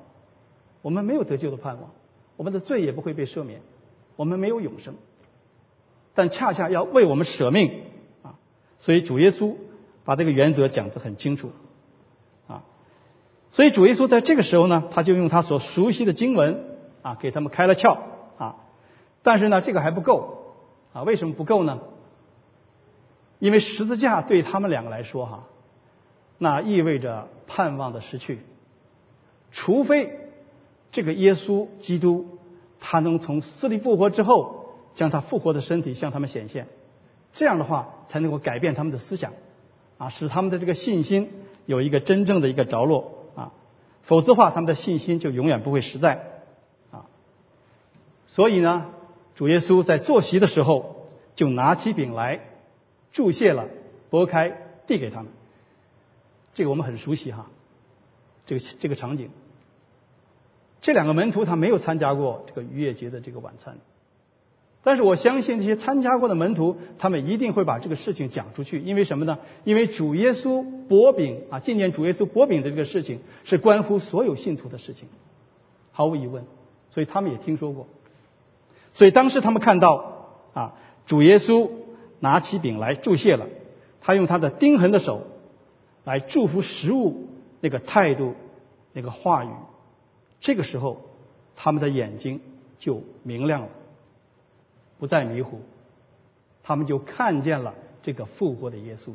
[0.82, 1.90] 我们没有得救的盼望，
[2.36, 3.62] 我们的罪也不会被赦免，
[4.16, 4.94] 我们没有永生。
[6.14, 7.82] 但恰恰要为我们舍命
[8.22, 8.34] 啊，
[8.78, 9.56] 所以主耶稣
[10.04, 11.50] 把这个原则讲得很清楚。
[12.46, 12.62] 啊
[13.50, 16.64] 所以主耶稣在这个时候呢，他就用他所熟悉的经文
[17.02, 17.98] 啊，给他们开了窍
[18.38, 18.56] 啊。
[19.22, 20.54] 但是呢，这个还不够
[20.92, 21.02] 啊。
[21.02, 21.80] 为什么不够呢？
[23.40, 25.44] 因为十字架对他们两个来说哈，
[26.38, 28.40] 那意味着盼望的失去。
[29.50, 30.30] 除非
[30.90, 32.38] 这个耶稣基督
[32.86, 36.66] 他能从死里复活之后，将他复活的身体向他们显现，
[37.32, 39.32] 这样的话才能够改变他们的思想
[39.96, 41.30] 啊，使他们的这个信心
[41.64, 43.52] 有一个真正的一个着落啊。
[44.02, 46.42] 否则的话，他们的信心就永远不会实在
[46.90, 47.06] 啊。
[48.28, 48.90] 所以呢，
[49.34, 52.40] 主耶稣在坐席的时候，就拿起饼来，
[53.12, 53.66] 注谢了，
[54.10, 54.50] 拨开，
[54.86, 55.32] 递给他们。
[56.52, 57.46] 这个我们很熟悉哈，
[58.44, 59.30] 这个这个场景。
[60.84, 63.78] 这两个门徒他没有参加过这个逾越节的这个晚餐。
[64.82, 69.38] 但是我相信这些参加过的门徒，他们一定会把这个事情讲出去，因为什么呢？
[69.64, 75.08] 因为主耶稣薄饼啊，纪念主耶稣薄饼的这个事情，是关乎所有信徒的事情，
[75.90, 76.44] 毫无疑问。
[76.90, 77.86] 所以他们也听说过。
[78.92, 80.74] 所以当时他们看到啊，
[81.06, 81.70] 主耶稣
[82.20, 83.46] 拿起饼来祝谢了，
[84.02, 85.22] 他用他的钉痕的手
[86.04, 87.30] 来祝福食物，
[87.62, 88.34] 那个态度，
[88.92, 89.48] 那个话语，
[90.44, 91.00] 这个时候
[91.56, 92.42] 他们的眼睛
[92.78, 93.68] 就明亮了。
[94.98, 95.62] 不再迷糊，
[96.62, 99.14] 他们就看见了这个复活的耶稣。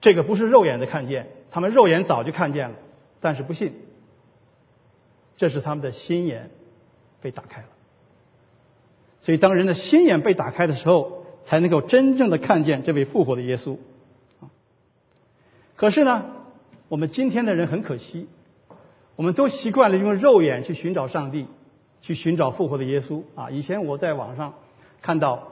[0.00, 2.76] 这个不是肉眼的看见，他们肉眼早就看见了，
[3.20, 3.74] 但是不信。
[5.36, 6.50] 这是他们的心眼
[7.20, 7.68] 被打开了。
[9.20, 13.76] 所以，当人的心眼被打开的时候，才能够真正的看见这位复活的耶稣。
[15.76, 16.26] 可是呢，
[16.88, 18.28] 我们今天的人很可惜，
[19.16, 21.46] 我们都习惯了用肉眼去寻找上帝。
[22.00, 23.50] 去寻找复活的耶稣啊！
[23.50, 24.54] 以前我在网上
[25.02, 25.48] 看到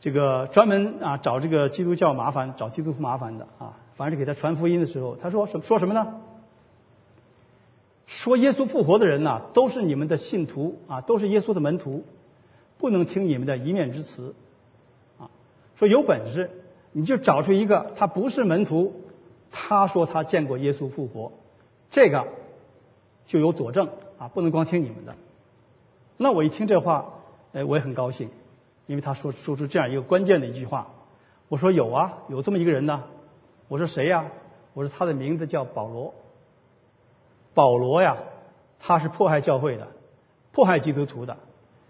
[0.00, 6.14] 这个专门啊找这个基督教麻烦、找基督徒麻烦的啊，凡是给他传福音的时候，他说什说什么呢？
[8.06, 12.04] 说耶稣复活的人呐，都是你们的信徒啊，都是耶稣的门徒，
[12.78, 14.36] 不能听你们的一面之词
[15.18, 15.28] 啊。
[15.74, 16.50] 说有本事
[16.92, 18.94] 你就找出一个他不是门徒，
[19.50, 21.32] 他说他见过耶稣复活，
[21.90, 22.28] 这个
[23.26, 23.88] 就有佐证。
[24.18, 25.16] 啊，不能光听你们的。
[26.18, 27.06] 那我一听这话，
[27.54, 28.28] 哎，我也很高兴，
[28.86, 30.88] 因为他说说出这样一个关键的一句话。
[31.48, 33.04] 我说有啊，有这么一个人呢。
[33.68, 34.26] 我说谁呀？
[34.74, 36.12] 我说他的名字叫保罗。
[37.54, 38.18] 保罗呀，
[38.78, 39.88] 他是迫害教会的，
[40.52, 41.38] 迫害基督徒的。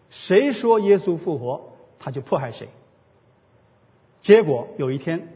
[0.08, 2.68] 谁说耶稣复活，他就迫害谁。
[4.22, 5.32] 结果有一天，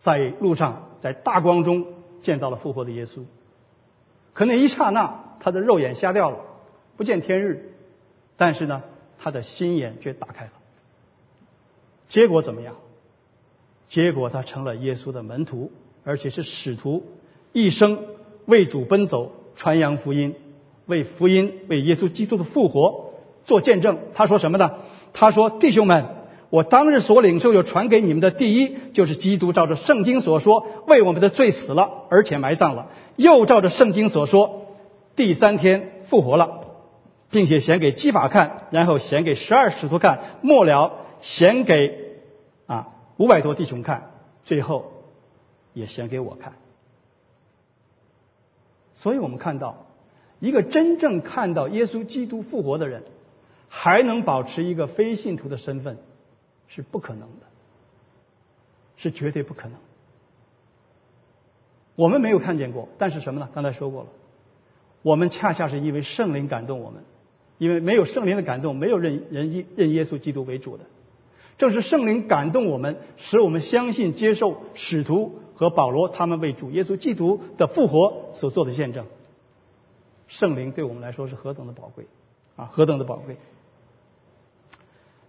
[0.00, 1.84] 在路上，在大光中
[2.22, 3.24] 见到了复活的耶稣。
[4.32, 5.20] 可那一刹那。
[5.40, 6.38] 他的肉眼瞎掉了，
[6.96, 7.74] 不见天日，
[8.38, 8.82] 但是呢，
[9.18, 10.52] 他的心眼却打开了。
[12.08, 12.76] 结果怎么样？
[13.86, 15.70] 结果他成了耶稣的门徒，
[16.02, 17.04] 而且是使徒，
[17.52, 18.06] 一生
[18.46, 20.34] 为主奔走，传扬福音，
[20.86, 23.12] 为福音、为耶稣基督的复活
[23.44, 23.98] 做见证。
[24.14, 24.76] 他说什么呢？
[25.12, 26.06] 他说：“弟兄们，
[26.50, 34.62] 我当日所领受又传给你们的第一，就是基督照着圣经所说，为我们的罪死了，而且埋葬了，又照着圣经所说。”
[35.16, 36.62] 第三天复活了，
[37.30, 42.18] 并且显给基法看，然后显给十二使徒看，末了显给
[42.66, 44.10] 啊五百多弟兄看，
[44.44, 44.92] 最后
[45.72, 46.54] 也显给我看。
[48.96, 49.86] 所以我们看到，
[50.40, 53.04] 一个真正看到耶稣基督复活的人，
[53.68, 55.98] 还能保持一个非信徒的身份，
[56.74, 57.46] 是不可能的，
[58.96, 59.78] 是绝对不可能。
[61.94, 63.48] 我们没有看见过，但是什么呢？
[63.54, 64.08] 刚才说过了。
[65.02, 67.04] 我们恰恰是因为圣灵感动我们，
[67.58, 70.84] 因为没有圣灵的感动，没有认人认耶稣基督为主的。
[71.58, 79.06] 正是圣灵感动我们，使我们相信、接受使徒和保罗他们为主耶稣基督的复活所做的见证。
[80.26, 82.08] 圣灵对我们来说是何等的宝贵
[82.56, 83.36] 啊，何等的宝贵！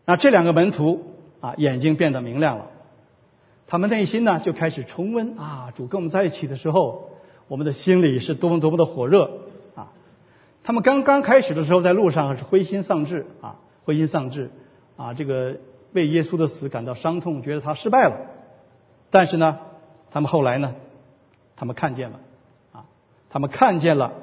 [0.05, 1.14] 那这两个门徒
[1.45, 2.65] 啊，眼睛变得明亮了，
[3.67, 7.11] 他们内心呢就开始重温啊，主跟我们在一起的时候，
[7.47, 9.29] 我们的心里是多么多么的火热
[9.75, 9.91] 啊。
[10.63, 14.49] 他们刚刚开始的时候，在路上是灰心丧志啊，灰心丧志
[14.97, 15.57] 啊，这个
[15.93, 18.17] 为耶稣的死感到伤痛，觉得他失败了
[19.11, 19.59] 但是呢，
[20.09, 20.73] 他们后来呢，
[21.55, 22.19] 他们看见了，
[22.71, 22.85] 啊，
[23.29, 24.13] 他们看见了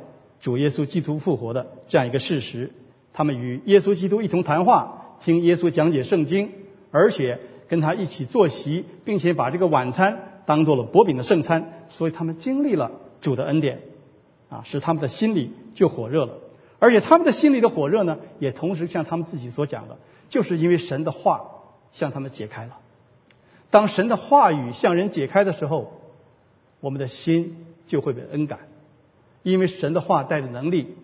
[0.41, 2.73] 主耶稣基督复活的这样一个事实。
[3.13, 6.51] 他们与耶稣基督一同谈话，听耶稣讲解圣经，
[6.93, 11.87] 而且跟他一起坐席，并且把这个晚餐当做了薄饼的圣餐。
[11.89, 13.81] 所以他们经历了主的恩典，
[14.49, 16.35] 啊，使他们的心里就火热了。
[16.79, 21.43] 而且他们的心里的火热呢，也同时像他们自己所讲的，就是因为神的话
[21.91, 22.79] 向他们解开了。
[23.71, 26.01] 当神的话语向人解开的时候，
[26.79, 28.61] 我们的心就会被恩感，
[29.43, 30.95] 因为神的话带着能力。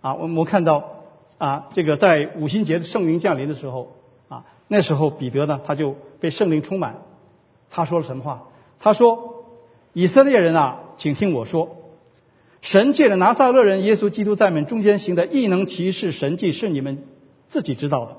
[0.00, 0.96] 啊，我们看到。
[1.38, 3.96] 啊，这个在五旬节的圣灵降临的时候，
[4.72, 7.02] 那时候彼得呢，他就被圣灵充满。
[7.70, 8.44] 他说了什么话？
[8.78, 9.46] 他说
[9.92, 11.76] ：“以色列人啊，请听我说，
[12.60, 17.02] 神借着拿撒勒人耶稣基督在你们中间行的异能奇事神迹，是你们
[17.48, 18.16] 自己知道的。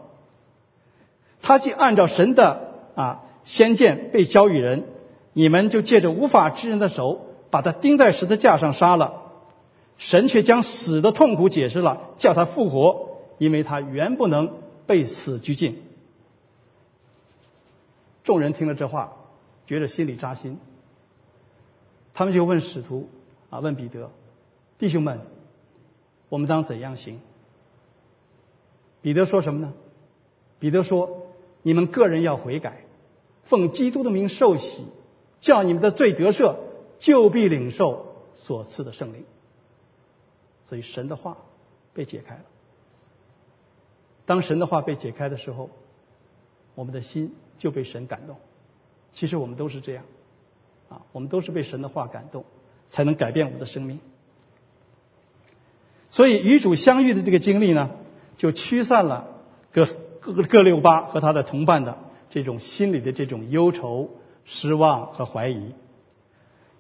[1.41, 4.83] 他既按照神的啊先见被交与人，
[5.31, 9.21] 你们就借着无法之人的手，把他钉在十字架上杀了。”
[9.97, 14.51] 神却将死的痛苦解释了，叫他复活，因为他原不能
[14.85, 15.81] 被死拘禁。
[18.23, 19.13] 众人听了这话，
[19.65, 20.59] 觉得心里扎心。
[22.13, 23.09] 他们就问使徒
[23.49, 24.11] 啊，问彼得，
[24.77, 25.21] 弟兄们，
[26.29, 27.19] 我们当怎样行？
[29.01, 29.73] 彼得说什么呢？
[30.59, 31.27] 彼得说：
[31.63, 32.83] 你们个人要悔改，
[33.43, 34.85] 奉基督的名受洗，
[35.39, 36.57] 叫你们的罪得赦，
[36.99, 38.05] 就必领受
[38.35, 39.25] 所赐的圣灵。
[40.65, 41.37] 所以神的话
[41.93, 42.43] 被解开了。
[44.25, 45.69] 当神的话被解开的时候，
[46.75, 48.37] 我们的心就被神感动。
[49.13, 50.03] 其实我们都是这样，
[50.89, 52.43] 啊，我们都是被神的话感动，
[52.89, 53.99] 才能改变我们的生命。
[56.09, 57.91] 所以与主相遇的这个经历呢，
[58.35, 59.27] 就驱散了
[59.71, 59.85] 各
[60.19, 61.99] 各各六八和他的同伴的
[62.31, 64.09] 这种心里的这种忧愁、
[64.43, 65.73] 失望和怀疑。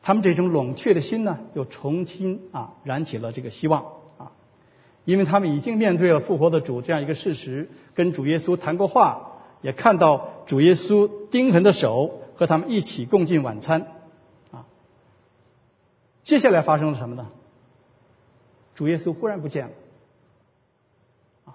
[0.01, 3.83] 他们这种冷却的心呢，又重新啊燃起了这个希望
[4.17, 4.31] 啊，
[5.05, 9.30] 因为他们已经面对了复活的主这样一个事实，跟主耶稣谈过话，
[9.61, 13.87] 也看到主耶稣钉痕的手，和他们一起共进晚餐
[14.51, 14.65] 啊。
[16.23, 17.29] 接下来发生了什么呢？
[18.75, 19.71] 主耶稣忽然不见了，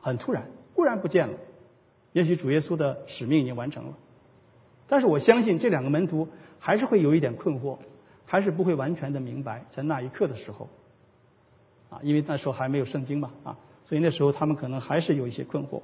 [0.00, 1.34] 很突然，忽然不见了。
[2.12, 3.94] 也许主耶稣的使命已经完成了，
[4.86, 7.78] 但是我相信这两个门徒还是会有一点困惑。
[8.28, 10.68] 还是不会完全的明白，在那一刻的时候，
[11.90, 15.80] 啊，因为那时候还没有圣经嘛，啊，所以那时候他们可能还是有一些困惑。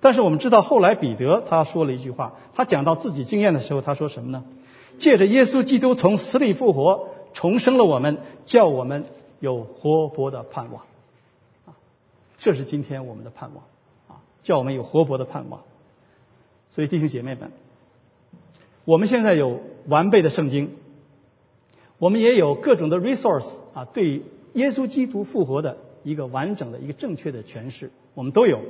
[0.00, 4.44] 但是我们知道，后来彼得他说了一句话，他讲到自己经验的时候，他说什么呢？
[4.98, 9.04] 借着耶稣基督从死里复活，重生了我们，叫我们
[9.38, 10.82] 有活泼的盼望，
[11.66, 11.76] 啊，
[12.38, 13.64] 这是今天我们的盼望，
[14.08, 15.62] 啊，叫我们有活泼的盼望。
[16.70, 17.52] 所以弟兄姐妹们，
[18.84, 20.76] 我们现在有完备的圣经。
[21.98, 24.22] 我们也有各种的 resource 啊，对
[24.54, 28.60] 耶稣基督复活的一个完整的一个正确的诠释，我们都有。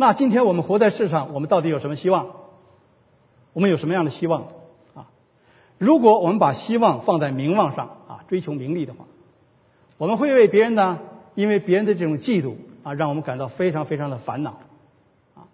[0.00, 2.28] 那今天我们活在世上，我们到底有什么希望？
[3.52, 4.44] 我们有什么样的希望
[4.94, 5.10] 啊？
[5.76, 9.04] 如果我们把希望放在名望上啊，追求名利的话，
[9.98, 11.00] 我们会为别人呢，
[11.34, 14.60] 因为别人的这种嫉妒啊，让我们感到非常非常的烦恼
[15.34, 15.44] 啊。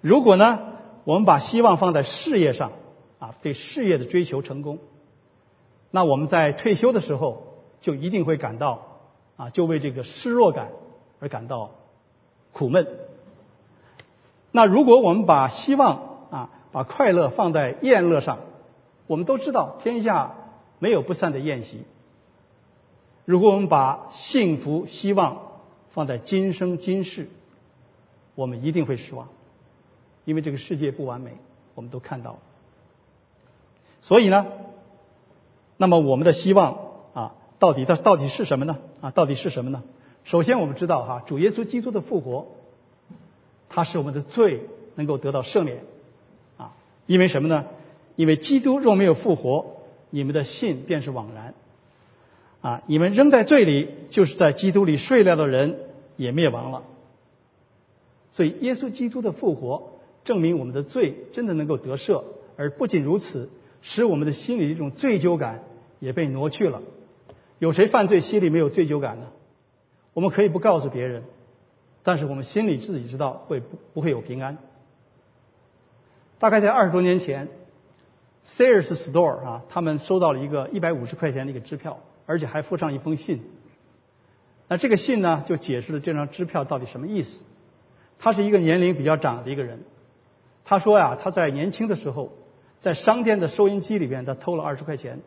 [0.00, 0.60] 如果呢，
[1.02, 2.70] 我们把希望放在事业上
[3.18, 4.78] 啊，对事业的追求成功。
[5.90, 7.42] 那我们在退休的时候，
[7.80, 8.82] 就一定会感到
[9.36, 10.68] 啊，就为这个失落感
[11.18, 11.72] 而感到
[12.52, 12.86] 苦闷。
[14.52, 18.38] 那如果我们把希望啊，把快乐放在宴乐上，
[19.06, 20.34] 我们都知道天下
[20.78, 21.84] 没有不散的宴席。
[23.24, 25.38] 如果我们把幸福希望
[25.90, 27.28] 放在今生今世，
[28.34, 29.28] 我们一定会失望，
[30.24, 31.36] 因为这个世界不完美，
[31.74, 32.38] 我们都看到了。
[34.00, 34.46] 所以呢？
[35.76, 36.78] 那么我们的希望
[37.14, 38.78] 啊，到底到到底是什么呢？
[39.00, 39.82] 啊，到底是什么呢？
[40.24, 42.48] 首先我们知道哈，主耶稣基督的复活，
[43.70, 44.60] 他使我们的罪
[44.96, 45.78] 能够得到赦免
[46.58, 46.76] 啊。
[47.06, 47.64] 因为什么呢？
[48.16, 49.76] 因为基督若没有复活，
[50.10, 51.54] 你们的信便是枉然
[52.60, 52.82] 啊。
[52.86, 55.78] 你们仍在罪里，就是在基督里睡了的人
[56.16, 56.82] 也灭亡了。
[58.32, 59.92] 所以耶稣基督的复活
[60.24, 62.24] 证明我们的罪真的能够得赦，
[62.56, 63.48] 而不仅如此，
[63.80, 65.62] 使我们的心里这种罪疚感。
[66.02, 66.80] 也被挪去了。
[67.58, 69.26] 有谁犯罪心里没有罪疚感呢？
[70.14, 71.24] 我们可以不告诉别人，
[72.02, 74.58] 但是我们心里自己知道会不不会有平安。
[76.38, 77.48] 大概在二十多年前
[78.46, 83.42] ，Sears Store 啊，他们收到了一个一百五十块钱的一个支票，而且还附上一封信。
[84.68, 87.42] 那这个信呢，就解释了这张支票到底什么意思。
[88.18, 89.82] 他是一个年龄比较长的一个人，
[90.64, 92.32] 他说呀，他在年轻的时候，
[92.80, 95.20] 在商店的收银机里边，他偷了二十块钱。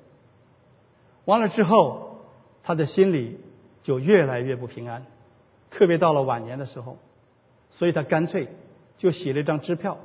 [1.26, 2.20] 完了之后，
[2.64, 3.40] 他的心里
[3.82, 5.06] 就越来越不平安，
[5.74, 7.00] 特别到了晚年的时候，
[7.72, 8.48] 所以他干脆
[8.96, 9.98] 就写了一张支票，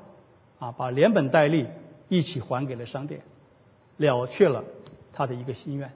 [0.59, 1.67] 啊，把连本带利
[2.09, 3.21] 一起还给了商店，
[3.99, 4.65] 了却了
[5.13, 5.93] 他的一个心愿。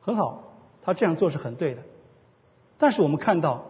[0.00, 0.42] 很好，
[0.82, 1.82] 他这样做是很对的。
[2.78, 3.66] 但是我们看到，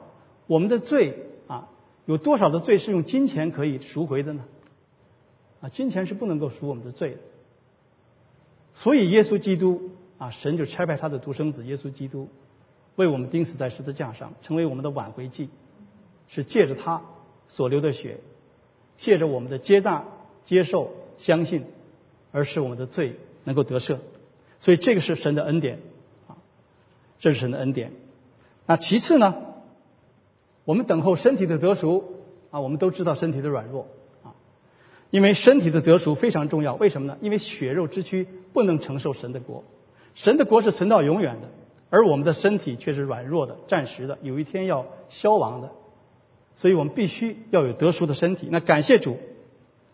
[0.47, 1.68] 我们的罪啊，
[2.07, 4.45] 有多少的罪是用金钱可以赎回的呢？
[5.61, 7.18] 啊，金钱是不能够赎我们的罪的。
[8.72, 12.31] 所以耶稣基督啊，神就差派他的独生子耶稣基督，
[12.97, 15.49] 为我们钉死在十字架上，成为我们的挽回祭，
[16.28, 17.03] 是借着他
[17.49, 18.18] 所流的血，
[18.97, 20.05] 借着我们的接纳、
[20.44, 21.64] 接受、相信，
[22.32, 23.99] 而使我们的罪能够得赦。
[24.61, 25.78] 所以这个是神的恩典
[26.26, 26.36] 啊。
[27.18, 27.92] 这是神的恩典。
[28.66, 29.34] 那其次呢？
[30.64, 32.03] 我们等候身体的得赎
[32.51, 33.86] 啊，我们都知道身体的软弱
[34.24, 34.34] 啊，
[35.11, 36.74] 因为身体的得赎非常重要。
[36.74, 37.16] 为什么呢？
[37.20, 39.62] 因为血肉之躯不能承受神的国，
[40.14, 41.49] 神的国是存到永远的，
[41.97, 45.72] 而我们的身体却是软弱的、暂时的，有一天要消亡的。
[46.57, 48.49] 所以我们必须要有得赎的身体。
[48.51, 49.16] 那感谢主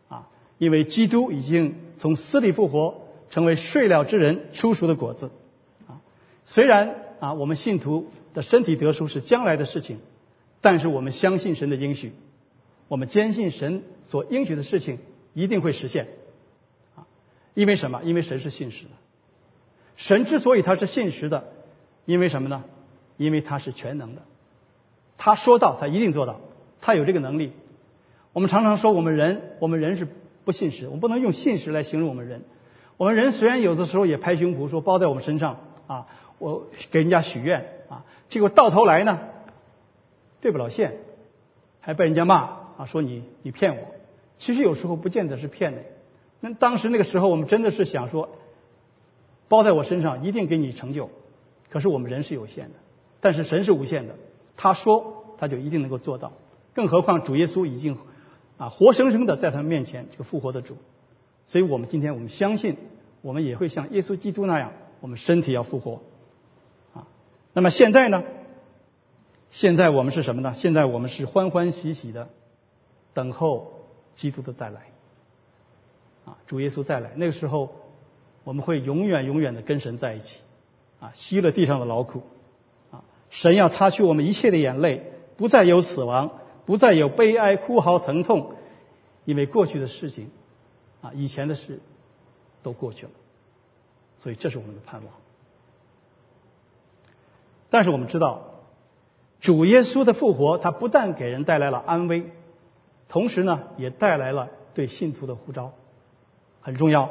[0.08, 0.26] 啊，
[0.58, 5.30] 因为基督已经从死里复活，成为睡了之人出熟的果子
[5.86, 6.02] 啊。
[6.44, 6.96] 虽然。
[7.22, 10.00] 啊，我们信徒的身体得赎是将来的事情，
[10.60, 12.10] 但是我们相信神的应许，
[12.88, 14.98] 我们坚信神所应许的事情
[15.32, 16.08] 一定会实现。
[16.96, 17.06] 啊，
[17.54, 18.02] 因为什么？
[18.02, 18.90] 因为神是信实的。
[19.94, 21.51] 神之所以他是信实的，
[22.04, 22.64] 因为什么呢？
[23.16, 24.22] 因为他是全能的，
[25.16, 26.40] 他说到他一定做到，
[26.80, 27.52] 他有这个能力。
[28.32, 30.08] 我们常常说我们人，我们人是
[30.44, 32.42] 不信实，我们不能用信实来形容我们人。
[32.96, 36.06] 我们人虽然有的时候也拍胸脯说包在我们身上啊。
[36.38, 39.20] 我给人家许愿啊，结果到头来呢，
[40.40, 40.96] 兑不了现，
[41.78, 42.36] 还被人家骂
[42.78, 43.82] 啊，说你你骗我。
[44.38, 45.82] 其实有时候不见得是骗的。
[46.40, 48.28] 那当时那个时候，我们真的是想说，
[49.46, 51.10] 包在我身上一定给你成就。
[51.72, 52.74] 可是我们人是有限的，
[53.18, 54.14] 但是神是无限的，
[54.56, 56.32] 他说他就一定能够做到。
[56.74, 57.96] 更何况主耶稣已经
[58.58, 60.76] 啊活生生的在他面前这个复活的主，
[61.46, 62.76] 所以我们今天我们相信，
[63.22, 66.02] 我们也会像耶稣基督那样，我们身体要复活。
[66.92, 67.08] 啊
[67.54, 68.22] 那么现在呢？
[69.50, 70.52] 现在我们是什么呢？
[70.54, 72.28] 现在我们是欢欢喜喜的
[73.14, 73.72] 等候
[74.14, 74.90] 基督的再来，
[76.26, 77.12] 啊，主耶稣再来。
[77.16, 77.74] 那个时候，
[78.44, 80.38] 我们会永远永远的跟神在一起，
[81.02, 82.22] 啊，吸了地上的劳苦，
[82.92, 86.30] 啊，神要擦去我们一切的眼泪，不再有死亡，
[86.64, 88.52] 不再有悲哀、哭嚎、疼痛，
[89.24, 90.30] 因为过去的事情，
[91.00, 91.80] 啊，以前的事
[92.62, 93.12] 都过去了，
[94.20, 95.12] 所以这是我们的盼望。
[97.68, 98.42] 但是我们知道，
[99.40, 102.30] 主耶稣的复活，他不但给人带来了安危，
[103.08, 105.72] 同时呢，也带来了对信徒的呼召，
[106.60, 107.10] 很重要。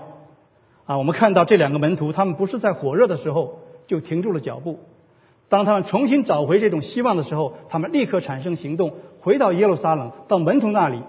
[0.85, 3.59] 啊，我们看到这两个门徒，他们不是在火热的时候
[3.91, 4.79] 就停住了脚步，
[5.49, 11.03] 当他们重新找回这种希望的时候，他们立刻产生行动，回到耶路撒冷，到门徒那里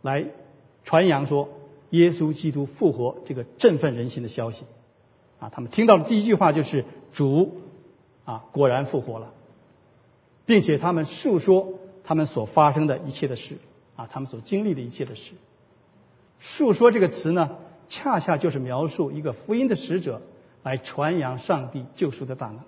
[0.00, 0.24] 来
[0.82, 1.50] 传扬说
[1.90, 4.64] 耶稣基督复活这个振奋人心的消息。
[5.38, 7.60] 啊，他们听到的第一句话就是主。
[8.24, 9.34] 啊，果然复活了，
[10.46, 11.74] 并且他们述说
[12.04, 13.58] 他们所发生的一切的事，
[13.96, 15.32] 啊，他们所经历的一切的事。
[16.38, 17.50] 述说这个词呢，
[17.90, 20.22] 恰恰就是描述一个福音的使者
[20.64, 22.60] 来传扬上帝救赎的大能。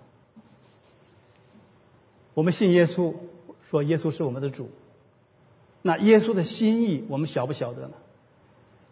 [2.34, 3.14] 我们信耶稣，
[3.68, 4.70] 说耶稣是我们的主，
[5.82, 7.94] 那耶稣的心意我们晓不晓得呢？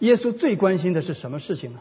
[0.01, 1.81] 耶稣最关心的是什么事情呢？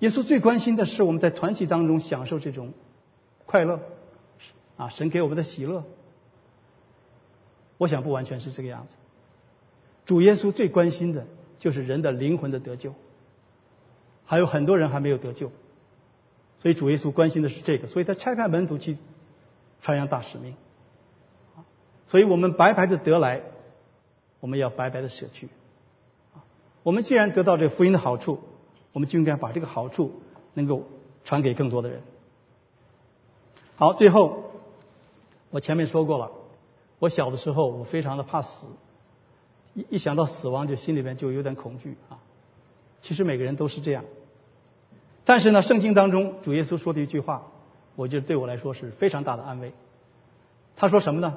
[0.00, 2.72] 耶稣最关心的是我们在团体当中享受这种。
[3.44, 3.80] 快乐，
[4.78, 5.84] 啊，神给我们的喜乐，
[7.76, 8.96] 我想不完全是这个样子。
[10.06, 11.26] 主耶稣最关心的
[11.58, 12.94] 就是人的灵魂的得救，
[14.24, 15.52] 还有很多人还没有得救，
[16.62, 18.96] 所以主耶稣关心的是这个，所以他拆开门徒去
[19.80, 20.54] 传扬大使命。
[22.06, 23.42] 所以我们白白的得来，
[24.38, 25.48] 我们要白白的舍去。
[26.84, 28.38] 我们既然得到这个福音的好处，
[28.92, 30.22] 我们就应该把这个好处
[30.54, 30.86] 能够
[31.24, 32.00] 传给更多的人。
[33.74, 34.52] 好，最后
[35.50, 36.30] 我前面说过了，
[37.00, 38.68] 我小的时候我非常的怕死，
[39.74, 42.22] 一一想到死亡就心里边就有点恐惧啊。
[43.00, 44.04] 其实每个人都是这样，
[45.24, 47.42] 但是呢，圣经当中主耶稣说的一句话，
[47.94, 49.72] 我觉得对我来说是非常大的安慰。
[50.76, 51.36] 他说什么呢？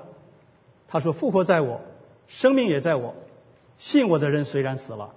[0.88, 1.82] 他说：“复活在我，
[2.28, 3.16] 生命也在我，
[3.78, 5.14] 信我的人虽然死了，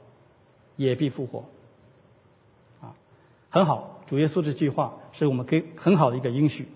[0.76, 1.44] 也必复活。”
[2.80, 2.96] 啊，
[3.50, 6.68] 很好，主耶稣这句话是我们给很好的一个应许。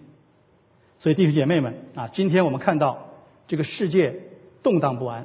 [0.99, 3.09] 所以弟兄姐妹们啊，今天我们看到
[3.49, 4.21] 这个世界
[4.63, 5.23] 动荡不安，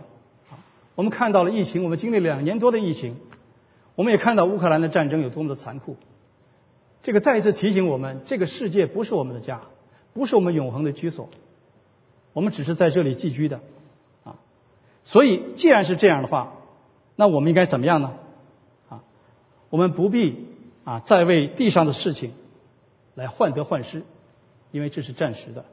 [0.50, 0.58] 啊，
[0.96, 3.18] 我们看到了疫情，我们经历两年多的疫情，
[3.96, 5.96] 我们也看到乌克兰的战争有多么的残酷。
[7.08, 9.62] 这个再一次提醒我们，这个世界不是我们的家，
[10.14, 11.30] 不是我们永恒的居所，
[12.34, 13.62] 我们只是在这里寄居的，
[14.26, 14.36] 啊，
[15.06, 16.56] 所以既然是这样的话，
[17.16, 18.14] 那我们应该怎么样呢？
[18.90, 19.04] 啊，
[19.70, 20.48] 我们不必
[20.84, 22.34] 啊再为地上的事情
[23.16, 24.04] 来患得患失，
[24.72, 25.64] 因为这是暂时的，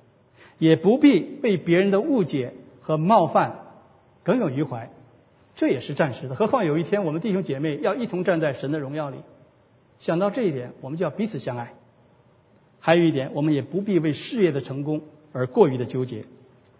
[0.58, 3.56] 也不必被别人的误解和冒犯
[4.22, 4.92] 耿耿于怀，
[5.56, 6.36] 这也是暂时的。
[6.36, 9.16] 何况有一天我们弟兄姐妹要一同站在神的荣耀里。
[10.04, 11.72] 想到这一点，我们就要彼此相爱。
[12.78, 15.00] 还有一点，我们也不必为事业的成功
[15.32, 16.26] 而过于的纠结，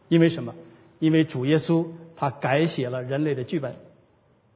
[0.09, 0.55] 因为什么？
[0.99, 3.77] 因为主耶稣他改写了人类的剧本，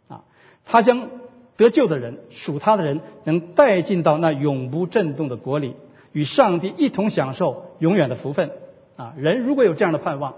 [0.09, 0.23] 啊，
[0.66, 1.09] 他将
[1.57, 5.75] 得救的人、属他的人能带进到那永不震动的国里，
[6.12, 8.51] 与上帝一同享受永远的福分。
[8.97, 10.35] 啊，人如果有这样的盼望，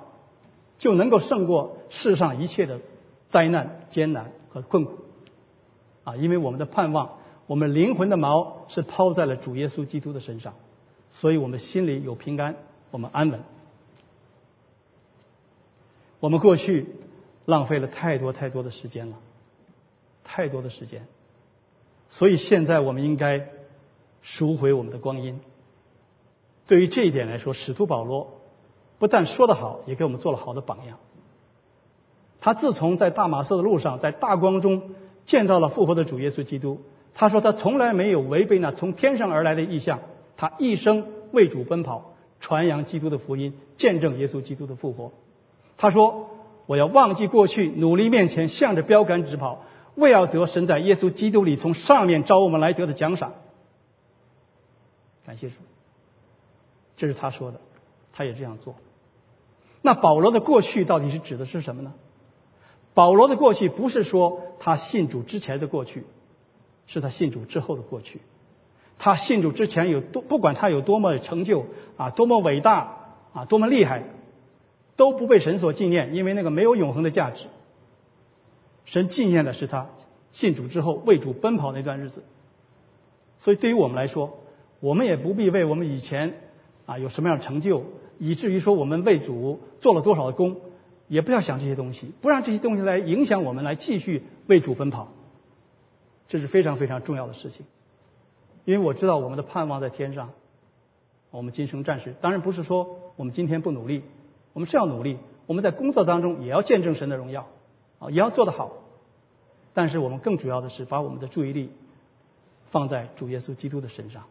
[0.78, 2.78] 就能够胜过世上一切的
[3.28, 4.98] 灾难、艰难和困苦。
[6.04, 7.18] 啊，因为我们的盼望。
[7.50, 10.54] 我们灵魂的锚是抛在了主耶稣基督的身上，
[11.10, 12.54] 所以我们心里有平安，
[12.92, 13.40] 我们安稳。
[16.20, 16.94] 我们过去
[17.46, 19.16] 浪费了太多太多的时间了，
[20.22, 21.08] 太多的时间，
[22.08, 23.48] 所以现在我们应该
[24.22, 25.40] 赎回我们的光阴。
[26.68, 28.30] 对于这一点来说，使徒保罗
[29.00, 30.98] 不但说得好，也给我们做了好的榜样。
[32.40, 34.92] 他自从在大马色的路上，在大光中
[35.26, 36.80] 见到了复活的主耶稣基督。
[37.14, 40.00] 他说：“他从来没有违背那从天上而来的意象，
[40.36, 45.12] 他一生为主奔跑，传扬基督的福音，见证耶稣基督的复活。”
[45.76, 46.30] 他说
[46.66, 49.64] ：“我要忘记过去，努力面前，向着标杆直跑，
[49.96, 53.34] 为要得神在耶稣基督里从上面招我们来得的奖赏。”
[55.26, 55.56] 感谢主，
[56.96, 57.60] 这是他说的，
[58.12, 58.76] 他也这样做。
[59.82, 61.92] 那保罗的过去到底是指的是什么呢？
[62.94, 66.04] 保罗的过去不是说他信主之前的过去。
[66.92, 68.20] 是他信主之后的过去，
[68.98, 71.66] 他信主之前有多不管他有多么成就
[71.96, 72.96] 啊，多么伟大
[73.32, 74.02] 啊，多么厉害，
[74.96, 77.46] 都不被神所纪念，因为那个没有永恒的价值。
[78.86, 79.86] 神纪念的是他
[80.32, 82.24] 信主之后为主奔跑那段日子。
[83.38, 84.40] 所以对于我们来说，
[84.80, 86.40] 我们也不必为我们以前
[86.86, 87.84] 啊有什么样的成就，
[88.18, 90.56] 以至于说我们为主做了多少的功，
[91.06, 95.12] 也不要想这些东西，不让这些东西来影响我们来继续为主奔跑。
[96.30, 97.66] 这是非常非常重要的事情，
[98.64, 100.30] 因为我知道我们的盼望在天上，
[101.32, 104.04] 我们今生战士当然不是说我们今天不努力，
[104.52, 107.48] 我们是要努力，我们在工作当中也要见证神的荣耀，
[107.98, 108.70] 啊，也要做得好，
[109.74, 111.72] 但是我们更主要的是把我们的注意力
[112.70, 114.26] 放在主耶稣基督的身上。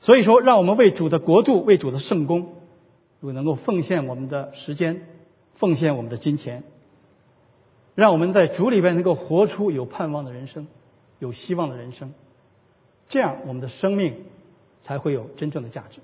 [0.00, 2.56] 所以说，让我们为主的国度、为主的圣功，
[3.20, 5.00] 如果能够奉献我们的时间，
[5.54, 6.62] 奉献我们的金钱。
[7.96, 10.68] 让我们在主里边能够活出有盼望的人生，
[11.18, 12.12] 有希望的人生，
[13.08, 14.24] 这样我们的生命
[14.82, 16.00] 才会有真正的价值。